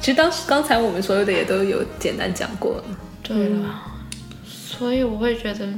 [0.00, 2.76] 其实当时刚才我们所有的也都有简单讲过。
[2.76, 2.84] 了，
[3.22, 3.82] 对了，
[4.46, 5.68] 所以我会觉得，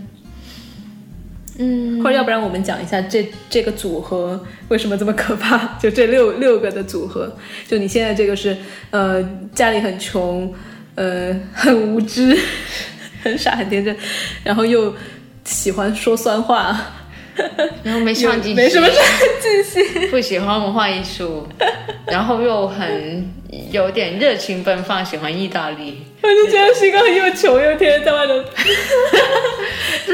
[1.58, 5.76] 嗯，或者要不然我们讲一下这这个组合为什么这么可怕？
[5.80, 7.34] 就这六六个的组合，
[7.66, 8.56] 就你现在这个是
[8.90, 9.22] 呃
[9.54, 10.54] 家里很穷，
[10.94, 12.38] 呃很无知，
[13.22, 13.96] 很 傻很天真，
[14.44, 14.94] 然后又
[15.44, 16.76] 喜欢说酸话，
[17.82, 18.96] 然后没上进心，没什么上
[19.40, 21.46] 进心，不喜欢文化艺术，
[22.06, 23.32] 然后又很
[23.70, 28.34] 有点热情奔放，喜欢意大利，我就觉得是一个又穷又天天在外头，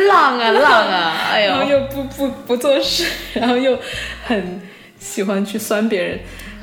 [0.09, 3.05] 浪啊 浪啊，哎然后，又不不不做事，
[3.35, 3.79] 然后又
[4.25, 4.61] 很
[4.99, 6.19] 喜欢去酸别人，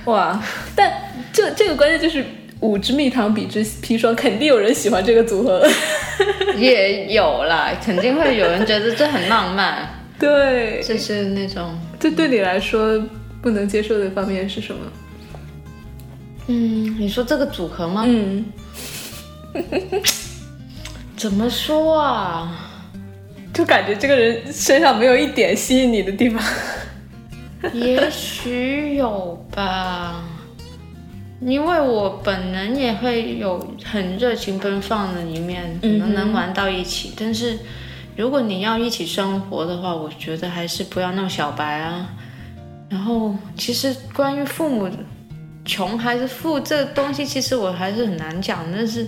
[0.05, 0.41] 哇！
[0.75, 0.91] 但
[1.31, 2.23] 这这个关键就是
[2.64, 5.68] 五支蜜糖比之砒霜，肯定有人喜欢这个组合。
[6.57, 13.03] 也有啦，肯定会有人觉得这很浪漫， 对，就是那种，这对你来说
[13.41, 14.80] 不能接受的方面是什么？
[16.47, 18.03] 嗯，你说这个组合吗？
[18.07, 18.45] 嗯，
[21.18, 22.70] 怎么说啊？
[23.53, 26.41] 就感觉这个人身上没有一点吸引你的地方。
[27.74, 30.24] 也许有吧，
[31.45, 37.11] 因为我本人也会有很热情奔放的一面，可能能玩到一起。
[37.17, 37.57] 但是
[38.15, 42.09] 如果你要一起生活的话，我觉得还是不要那么小白啊。
[42.89, 44.89] 然后，其实关于父母
[45.65, 48.65] 穷还是富这个东西，其实我还是很难讲。
[48.71, 49.07] 但是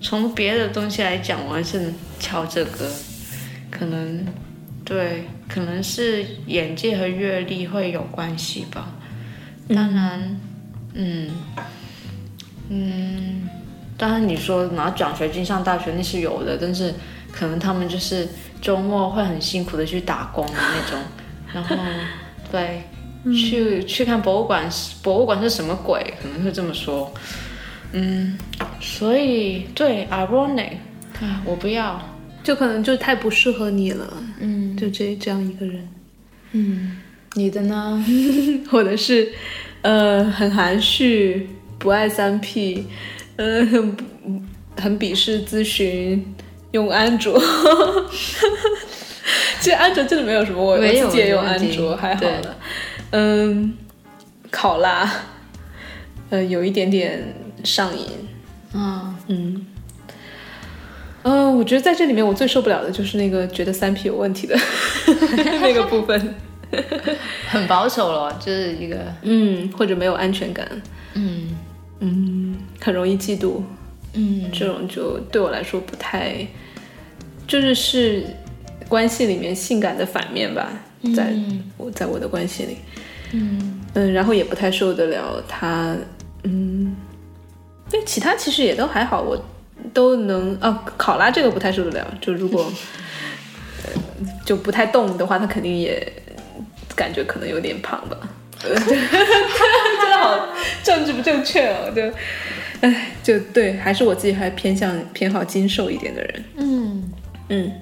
[0.00, 2.90] 从别的东西来讲，我还是敲这个，
[3.70, 4.26] 可能
[4.84, 8.88] 对，可能是眼界和阅历会有关系吧。
[9.68, 10.40] 当然，嗯
[10.94, 11.28] 嗯
[12.70, 13.48] 嗯，
[13.96, 16.94] 当然你说拿奖学金上大学那是有的，但是
[17.32, 18.28] 可能他们就是
[18.60, 21.00] 周末会很辛苦的去打工的那种，
[21.52, 21.76] 然后
[22.50, 22.82] 对。
[23.34, 24.66] 去去看博物馆，
[25.02, 26.14] 博物馆是什么鬼？
[26.22, 27.12] 可能会这么说。
[27.92, 28.38] 嗯，
[28.80, 30.74] 所以对 ironic
[31.20, 32.00] 啊，我不要。
[32.44, 34.06] 就可能就太不适合你了。
[34.38, 35.88] 嗯，就这这样一个人，
[36.52, 36.96] 嗯
[37.34, 38.02] 你的呢？
[38.70, 39.30] 我的是
[39.82, 41.48] 呃很含蓄，
[41.78, 42.86] 不爱三 P，
[43.36, 44.04] 呃很不
[44.80, 46.34] 很鄙视咨询，
[46.72, 47.40] 用安卓。
[49.60, 52.56] 其实安卓真的没有什么，我我自己也用安卓，还好了。
[53.10, 53.74] 嗯，
[54.50, 55.10] 考拉，
[56.30, 58.06] 呃，有一点点上瘾。
[58.72, 59.66] 啊，嗯，
[61.22, 64.56] 呃，我觉得在这里面我最受不了的就是那个觉得三 P 有问题的
[65.60, 66.34] 那个部分。
[67.48, 70.68] 很保守了，就是一个嗯，或者没有安全感，
[71.14, 71.56] 嗯。
[72.00, 73.60] 嗯，很容易嫉妒，
[74.14, 74.50] 嗯。
[74.52, 76.46] 这种就对我来说不太，
[77.46, 78.24] 就是是
[78.88, 80.70] 关系里面性感的反面吧，
[81.16, 81.32] 在
[81.76, 82.76] 我在我的关系里，
[83.32, 83.80] 嗯。
[84.14, 85.96] 然后也不太受得了他，
[86.44, 86.94] 嗯，
[87.90, 89.36] 对，其他其实也都还好，我
[89.92, 92.70] 都能啊，考拉这个不太受得了，就如果、
[93.84, 93.92] 呃
[94.44, 96.12] 就不太动的话，他肯定也
[96.98, 98.16] 感觉可能有点胖吧。
[98.64, 100.48] 呃 真的好
[100.82, 102.02] 政治不正确哦，就，
[102.80, 106.44] 哎，就对，还是我自己还偏向偏好精瘦一点的人。
[106.56, 107.12] 嗯，
[107.50, 107.72] 嗯，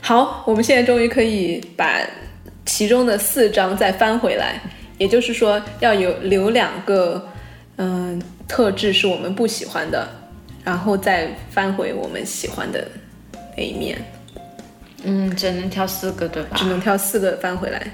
[0.00, 2.00] 好，我们现在终于可以把
[2.64, 4.60] 其中的四张再翻回来，
[4.98, 7.28] 也就是说要有留两个，
[7.78, 10.08] 嗯、特质是我们不喜欢的，
[10.62, 12.86] 然后再翻回我们喜欢的
[13.56, 13.98] 那一面，
[15.02, 16.66] 嗯，只能挑四个对吧只？
[16.66, 17.84] 能挑四个翻回来。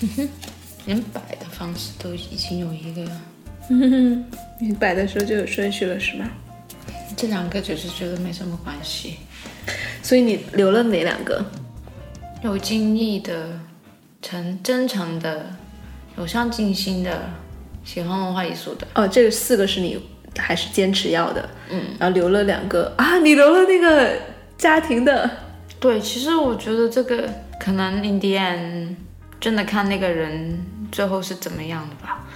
[0.86, 3.10] 连摆的方式都已经有一个，
[4.60, 6.28] 你摆的时候就有顺序了是吗？
[7.16, 9.16] 这两个只是觉得没什么关系。
[10.02, 11.44] 所以你留了哪两个？
[12.42, 13.60] 有经历的、
[14.22, 15.46] 诚真诚的、
[16.16, 17.28] 有上进心的、
[17.84, 18.86] 喜欢文化艺术的。
[18.94, 20.00] 哦，这个四个是你
[20.36, 24.16] 还是坚持要的，嗯，然后留了两个啊，你留了那个
[24.56, 25.28] 家庭的，
[25.80, 27.28] 对，其实我觉得这个
[27.58, 28.94] 可能 in the end
[29.40, 30.58] 真的看那个人
[30.90, 32.26] 最后是怎么样的吧。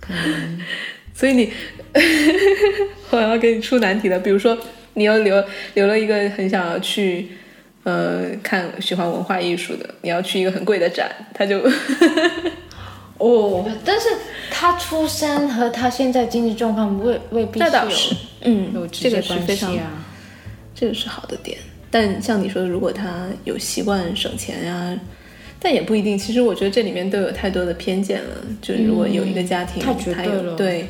[0.00, 0.60] 可能
[1.14, 1.50] 所以你，
[3.10, 4.18] 我要给你出难题了。
[4.18, 4.56] 比如说，
[4.94, 5.42] 你要留
[5.74, 7.28] 留了一个很想要去，
[7.84, 11.58] 呃，看喜欢文化艺术的，你要去一个很贵的展，他就，
[13.16, 14.08] 哦，但是
[14.50, 19.90] 他出身和他现在经济状况未未必有那倒是，嗯有，直这个关非常系啊。
[20.74, 21.56] 这个是好的点。
[21.90, 24.94] 但像你说的，如果他有习惯省钱呀、
[25.58, 26.16] 但也不一定。
[26.18, 28.30] 其实我觉得这里面都有太多的偏见了。
[28.62, 30.86] 就是如果有一个家庭，嗯太绝对了对，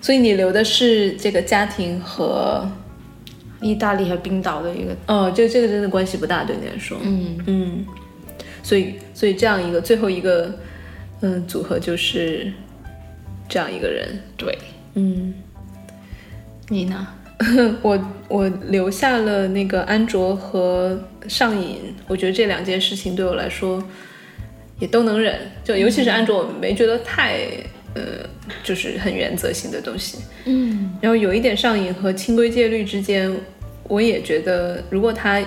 [0.00, 2.68] 所以你留的是这个家庭和，
[3.60, 7.86] 意大利和冰岛的一个，哦，这这个真的关系不大，对你来说，嗯，嗯，
[8.62, 10.52] 所以所以这样一个最后一个，
[11.20, 12.52] 嗯，组合就是
[13.48, 14.58] 这样一个人，对，
[14.94, 15.34] 嗯。
[16.70, 17.06] 你呢？
[17.82, 23.82] 我我留下了那个安卓和上瘾，我觉得这两件事情对我来说
[24.78, 27.40] 也都能忍，就尤其是安卓，我没觉得太
[27.94, 28.02] 呃，
[28.62, 30.18] 就是很原则性的东西。
[30.46, 33.32] 嗯，然后有一点上瘾和清规戒律之间，
[33.88, 35.40] 我也觉得如果他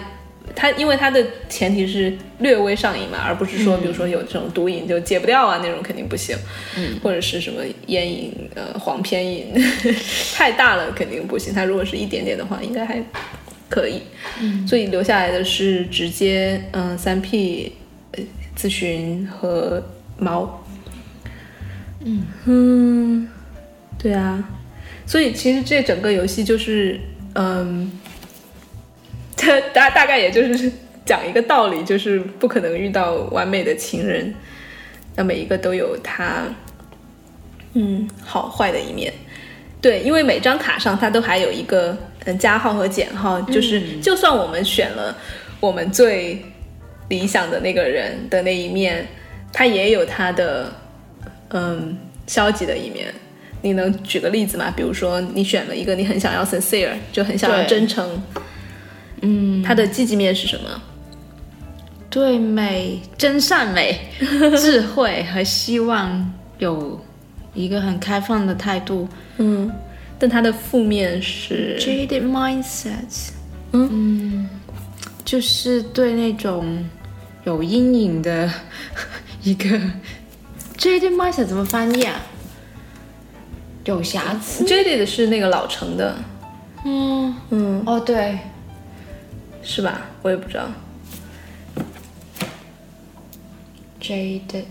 [0.60, 6.36] 他因为他的前提是略微上瘾嘛，而不是说比如说有这种毒瘾就戒不掉啊那种肯定不行，
[6.76, 9.54] 嗯，或者是什么烟瘾呃黄片瘾
[10.34, 13.00] 太大了肯定不行，他如果是一点点的话应该还
[13.70, 14.02] 可以，
[14.42, 17.74] 嗯，所以留下来的是直接嗯三 P
[18.14, 18.24] 呃
[18.58, 19.84] 咨询和
[20.18, 20.66] 猫，
[22.46, 23.28] 嗯
[24.00, 24.44] 对啊，
[25.06, 27.00] 所以其实这整个游戏就是，
[27.36, 27.92] 嗯，
[29.40, 30.72] 它大大概也就是
[31.06, 34.34] 讲一个道理，就是不可能遇到完美的情人，
[35.16, 36.44] 那每一个都有他，
[37.74, 39.14] 嗯，好坏的一面。
[39.80, 45.16] 对，因为每张卡上它都还有一个嗯加号和减号，就是就算我们选了
[45.60, 46.44] 我们最
[47.10, 49.08] 理想的那个人的那一面，
[49.54, 50.74] 他也有他的
[51.50, 53.14] 嗯消极的一面。
[53.62, 54.74] 你能举个例子吗？
[54.76, 58.22] 比如说你选了一个你很想要 sincere，就很想要真诚，
[59.22, 60.82] 嗯，它的积极面是什么？
[62.10, 64.00] 对美、真善美、
[64.58, 67.00] 智慧和希望有
[67.54, 69.08] 一个很开放的态度。
[69.38, 69.72] 嗯，
[70.18, 73.30] 但它的负面是 Jaded mindset，
[73.74, 74.48] 嗯
[75.26, 76.84] 就是对那种
[77.44, 78.50] 有阴影的
[79.44, 79.68] 一个
[80.78, 82.16] Jaded mindset 怎么翻译啊？
[83.84, 84.64] 有瑕疵。
[84.66, 86.16] jaded 是那个老成的，
[86.86, 88.38] 嗯，嗯，哦对，
[89.70, 90.06] 是吧？
[90.22, 90.70] 我也不知道。
[94.02, 94.64] Jaded，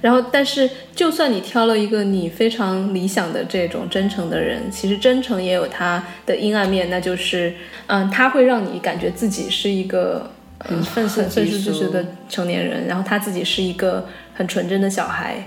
[0.00, 7.54] 然后，但是就算你挑了一个你非常理想的这种真诚的人，其实真诚也有它的阴暗面，那就是，
[7.88, 10.30] 嗯，他会让你感觉自己是一个
[10.60, 15.46] 很愤世很愤世嫉俗的成年人，然后他自己是一个很纯真的小孩。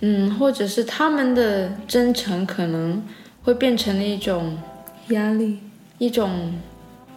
[0.00, 3.00] 嗯，或者是他们的真诚可能
[3.44, 4.58] 会变成了一种
[5.10, 5.60] 压力
[5.98, 6.54] 一种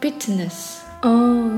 [0.01, 0.79] bitterness。
[1.03, 1.51] 哦，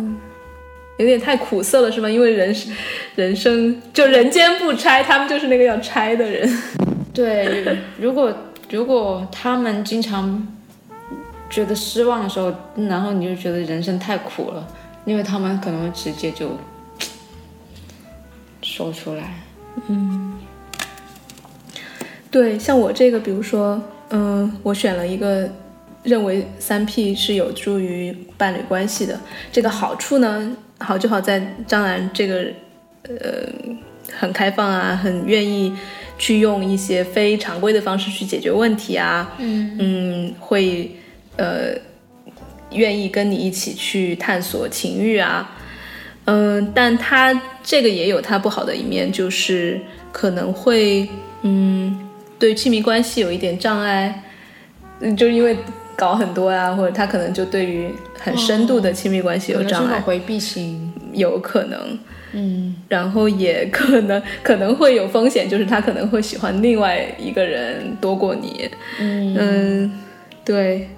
[0.97, 2.09] 有点太苦涩了，是吗？
[2.09, 2.55] 因为人
[3.15, 6.47] 人生就人间不拆，他们就是那个要拆的人。
[7.13, 8.33] 对，如果
[8.69, 10.47] 如果他们经常
[11.49, 12.53] 觉得失望的时候，
[12.87, 14.67] 然后你就觉得人生太苦了，
[15.05, 16.57] 因为他们可能会直接就
[18.61, 19.35] 说出来。
[19.87, 20.39] 嗯
[22.31, 23.79] 对，像我这个，比如说，
[24.09, 25.47] 嗯，我选了一个
[26.03, 29.19] 认为三 P 是有助于伴侣关系的，
[29.51, 32.45] 这个好处呢，好就好在张兰这个，
[33.03, 33.49] 呃，
[34.11, 35.73] 很开放啊，很愿意
[36.17, 40.33] 去用一些非常规的方式去解决问题啊，嗯。
[40.39, 40.91] 会
[41.37, 41.73] 呃
[42.71, 45.49] 愿意跟你一起去探索情欲啊，
[46.25, 49.79] 嗯，但他这个也有他不好的一面，就是
[50.11, 51.07] 可能会
[51.41, 51.97] 嗯
[52.37, 54.23] 对亲密关系有一点障碍，
[54.99, 55.57] 嗯，就是因为
[55.95, 57.89] 搞很多啊，或者他可能就对于
[58.19, 60.91] 很深度的亲密关系有障碍，回避型。
[61.13, 61.99] 有可能。
[62.31, 68.67] 嗯，然后也可能可能会有风险，就是他可能会喜欢另外一个人多过你。
[68.97, 69.91] 嗯
[70.43, 70.89] 对，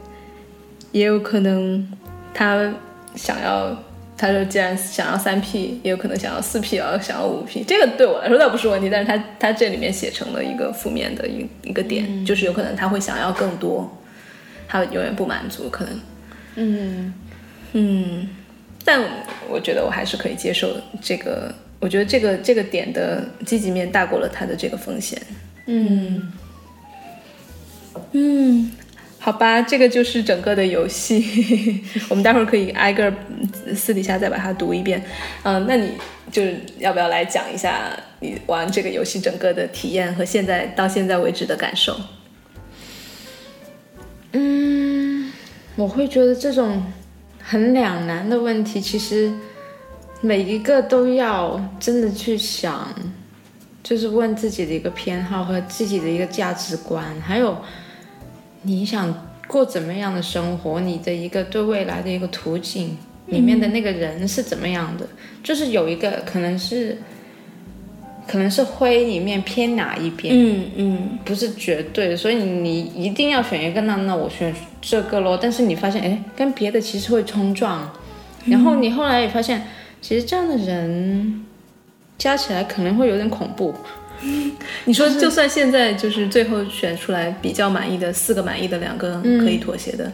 [0.93, 1.85] 也有可能
[2.33, 2.73] 他
[3.15, 3.77] 想要，
[4.17, 7.61] 他说既然想要三 P，也有可能想要四 P，然后想要五 P。
[7.65, 13.91] 这个对我来说倒不是问题，但是他他这里面写成了一个负面的一一个点，就是有可能他会想要更多，
[14.68, 15.99] 他永远不满足，可能。
[16.55, 17.13] 嗯，
[17.74, 18.30] 嗯，
[18.84, 19.01] 但
[19.49, 21.53] 我觉得我还是可以接受这个。
[21.82, 25.22] 我觉得这个这个点的积极面大过了他的这个风险。
[25.68, 26.32] 嗯，
[28.13, 28.72] 嗯，
[29.20, 31.84] 好吧，这个就是整个的游戏。
[32.09, 33.13] 我们待会儿可以挨个
[33.76, 35.03] 私底下再把它读一遍。
[35.43, 35.91] 嗯，那你
[36.32, 37.91] 就是要不要来讲一下
[38.22, 41.95] 你玩这个游戏整个的体验和现在到现在为止的感受？
[44.38, 45.31] 嗯，
[45.77, 46.83] 我会觉得这种
[47.41, 49.31] 很两难的问题，其实
[50.19, 52.93] 每一个都要真的去想，
[53.81, 57.57] 就是问自己的一个偏好和自己的一个价值观，还有
[58.63, 65.07] 你想过怎么样的生活，你的一个对未来的一个途径，里面的那个人是怎么样的，
[65.41, 66.97] 就是有一个可能是。
[68.28, 75.38] 可能是灰里面偏哪一边，嗯嗯不是绝对的，所以你一定要选一个，那那我选这个咯。
[75.41, 77.91] 但是你发现，哎，跟别的其实会冲撞，
[78.45, 79.67] 然后你后来也发现，
[80.01, 81.45] 其实这样的人
[82.17, 83.73] 加起来可能会有点恐怖。
[84.86, 90.11] 你说，就算现在就是最后选出来比较满意的四个满意的两个可以妥协的，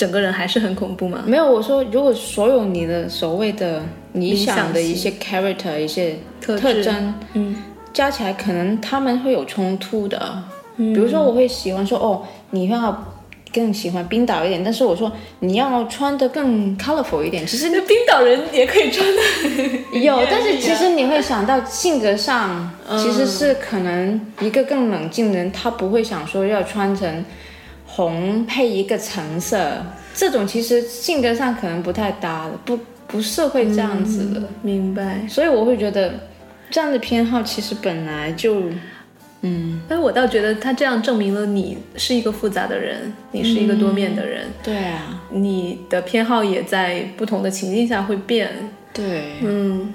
[0.00, 1.22] 整个人还是很恐怖吗？
[1.26, 3.82] 没有，我说如果所有你的所谓的
[4.14, 7.54] 理想的一些 character 一些特特征，嗯
[7.92, 10.42] 加起来可能他们会有冲突的。
[10.78, 12.22] 比如说，我会喜欢说，哦，
[12.52, 13.04] 你要
[13.52, 17.46] 更喜欢冰岛一点，但是我说你要穿的更 colorful 一点。
[17.46, 19.20] 其实那 冰岛人也可以穿的
[20.00, 27.22] 有，但是 其实你会想到性格上，其实是可能一个更冷静的人，他不会想说要穿成
[27.92, 29.84] 红配一个橙色，
[30.14, 34.42] 这种其实性格上可能不太搭的，不不是会这样子的。
[34.62, 35.26] 明白。
[35.28, 36.14] 所以我会觉得
[36.70, 38.62] 这样的偏好其实本来就，
[39.42, 48.50] 嗯哎，我倒觉得他这样证明了你是一个复杂的人，你是一个多面的人，对啊，你的偏好也在不同的情境下会变。
[48.92, 49.32] 对。
[49.42, 49.92] 嗯，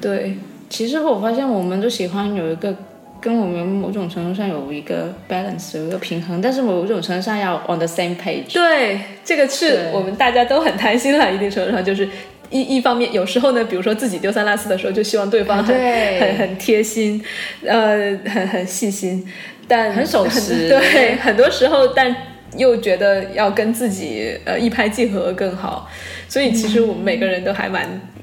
[0.00, 0.36] 对，
[0.68, 2.76] 其实我发现我们都喜欢有一个。
[3.24, 8.52] 跟我们某种程度上有一个 balance，有一个平衡，但是某种程度上要 on the same page。
[8.52, 12.06] 对，这个是我们大家都很贪心了，一定程度上就是。
[12.50, 17.20] 一一方面，有时候呢，比如说自己丢三落四的时候，就希望对方很、对很很贴心，
[17.66, 19.26] 呃，很很细心，
[19.66, 22.14] 但很守时对，很多时候，但
[22.56, 25.88] 又觉得要跟自己呃一拍即合更好，
[26.28, 28.13] 所以其实我们每个人都还蛮嗯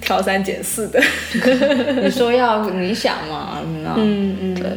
[0.00, 1.00] 挑三拣四的。
[2.02, 4.70] 你说要理想嘛，嗯嗯嗯，对。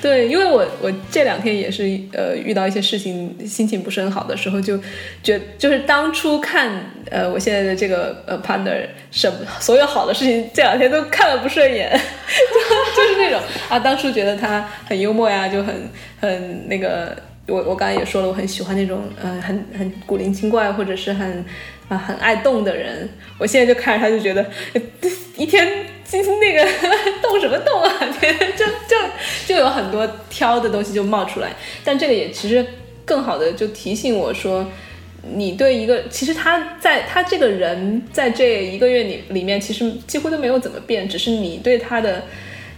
[0.00, 4.78] 对，因为我我这两天也是呃遇到一些事情，心情不是很好的时候，就
[5.24, 6.70] 觉就是当初看
[7.10, 11.98] 呃我现在的这个呃 partner 什么所有好的事情，这两天都看了不顺眼，就
[13.02, 15.74] 就是那种啊，当初觉得他很幽默呀，就很
[16.20, 17.16] 很那个，
[17.48, 21.44] 我我刚才也说了，我很喜欢那种呃很很古灵精怪或者是很
[21.88, 23.08] 啊、很爱动的人，
[23.38, 24.44] 我现在就看着他就觉得
[25.36, 25.86] 一天。
[26.10, 26.66] 今那个
[27.20, 27.92] 动什么动啊？
[28.56, 28.96] 就就
[29.46, 32.64] 就有很多挑的东西就冒出来，但这个也其实
[33.04, 34.66] 更好的就提醒我说，
[35.34, 42.24] 你对一个其实他在他这个人在这一个月里里面其实几乎都没有怎么变，只是你对他的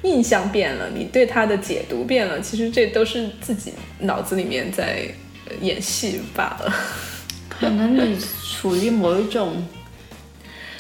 [0.02, 5.02] 印象变了，你对他的解读变了，其实这都是自己脑子里面在
[5.61, 6.74] 演戏罢了。
[7.61, 9.62] 可能你处于某一种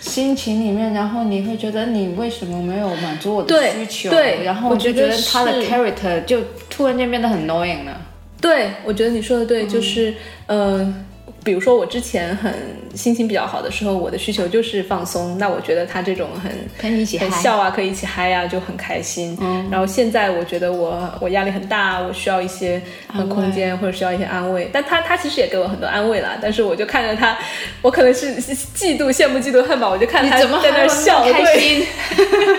[0.00, 4.10] 心情里面，然后你会觉得你为什么没有满足我的需求？
[4.10, 8.00] 对然后就觉觉得得他的 character 就突然间变得很 annoying 了。
[8.40, 10.14] 对，我觉得你说的对，就是，
[10.46, 10.94] 呃，
[11.42, 12.52] 比如说我之前很
[12.94, 19.36] 心情比较好的时候，我的需求就是放松，那我觉得他这种很陪你一起嗨很笑啊，可以一起嗨啊，就很开心。
[19.40, 22.80] 嗯，然后现在我觉得我我压力很大，我需要一些
[23.28, 27.38] 空间或者需要一些安慰，但他他其实也给我很多安慰啦，但是我就看着他，
[27.80, 28.34] 我可能是
[28.76, 31.86] 嫉妒、羡慕、嫉妒、恨吧，我就看他怎么在那儿笑，开对心？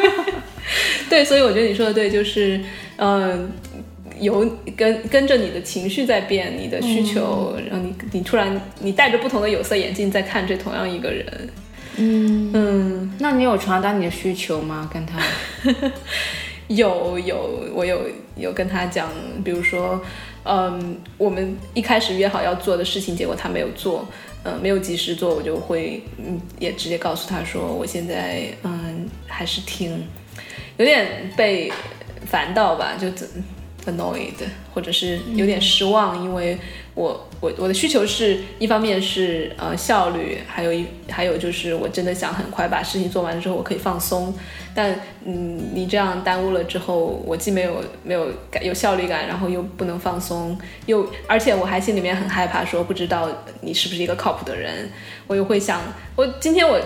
[1.07, 2.59] 对，所以我觉得你说的对，就是
[2.97, 3.51] 嗯。
[4.21, 11.49] 有跟跟着你的情绪在变，你的需求，然后你你突然你戴着不同的有色眼镜在看这同样一个人，
[11.97, 14.89] 嗯，嗯，那你有传达你的需求吗？
[14.93, 15.19] 跟他？
[16.67, 17.99] 有有，我有
[18.37, 19.09] 有跟他讲，
[19.43, 20.01] 比如说，
[20.43, 24.07] 嗯，我们一开始约好要做的事情，结果他没有做，
[24.43, 30.01] 嗯、没有及时做，我就会嗯也直接告诉他说，我现在嗯还是挺
[30.77, 31.69] 有点被
[32.25, 33.27] 烦到吧，就怎
[33.85, 34.33] annoyed，
[34.73, 36.57] 或者是有点失望，因为
[36.93, 44.33] 我我我的需求是一方面是呃效率，还有一还有就是我真的想很快把事情做完之后我可以放松，
[44.75, 53.29] 但嗯你这样耽误了之后，我既没有没有感有效率感，然后又不能放松，又而且我还心里面很害怕说不知道
[53.61, 54.89] 你是不是一个靠谱的人，
[55.27, 55.81] 我又会想
[56.15, 56.79] 我今天我。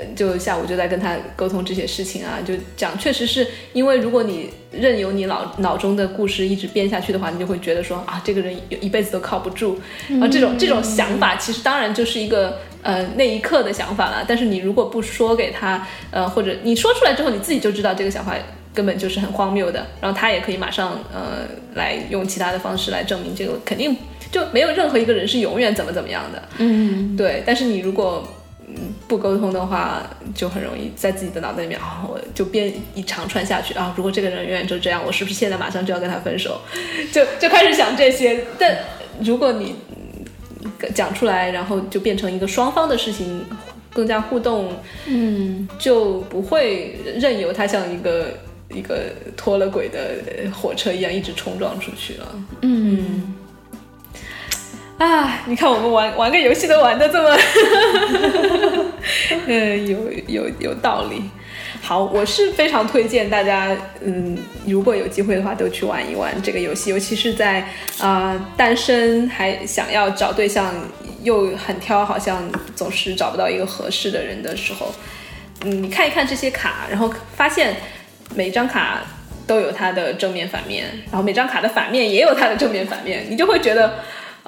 [0.00, 9.78] 呃就下午就在跟他沟通这些事情啊，就讲，确实是因为如果你任由你脑脑中的故事一直编下去的话，你就会觉得说啊，这个人有一辈子都靠不住，
[10.20, 18.34] 啊，这种这种想法其实当然就是一个呃那一刻的想法了，但是你如果不说给他，呃，或者你说出来之后，你自己就知道这个想法
[18.74, 23.96] 根本就是很荒谬的，然后他也可以马上呃来用其他的方式来证明这个肯定
[24.30, 28.34] 就没有任何一个人是永远怎么怎么样的，嗯，对，但是你如果嗯
[29.08, 30.02] 不沟通的话，
[30.34, 33.92] 就很容易在自己的脑袋里面啊，我就编一长串下去啊。
[33.96, 36.60] 如果这个人永远就这样，我是不是现在马上就要跟他分手？
[37.12, 38.44] 就就开始想这些。
[38.58, 38.76] 但
[39.20, 43.44] 如果你嗯讲出来，然后就变成一个双方的事情，
[43.92, 44.72] 更加互动，
[45.06, 48.38] 嗯，就不会任由他像一个
[48.70, 52.26] 一个脱了轨的呃火车一样一直冲撞出去了。
[52.62, 53.34] 嗯，
[55.00, 57.34] 啊，你看我们玩玩个游戏都玩的这么，
[59.48, 61.22] 嗯，有有有道理。
[61.80, 64.36] 好，我是非常推荐大家，嗯，
[64.66, 67.66] 如果有机会的话，都去玩一玩这个游戏，尤其是在
[67.98, 70.70] 啊、单身还想要找对象，
[71.22, 72.46] 又很挑，好像
[72.76, 74.94] 总是找不到一个合适的人的时候，
[75.64, 77.74] 嗯，你看一看这些卡，然后发现
[78.34, 79.00] 每张卡
[79.46, 83.94] 都有它的正面反面，然后每张卡的反面也有它的正面反面，你就会觉得，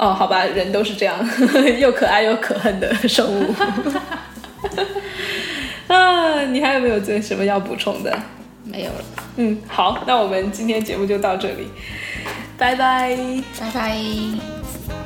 [0.02, 1.16] 哦，好吧，人都是这样，
[1.78, 3.54] 又可爱又可恨的生物。
[5.86, 8.18] 啊，你还有没有最什么要补充的？
[8.64, 9.04] 没有了，
[9.36, 11.68] 嗯，好，那我们今天节目就到这里，
[12.58, 13.16] 拜拜。
[13.60, 15.01] 拜拜。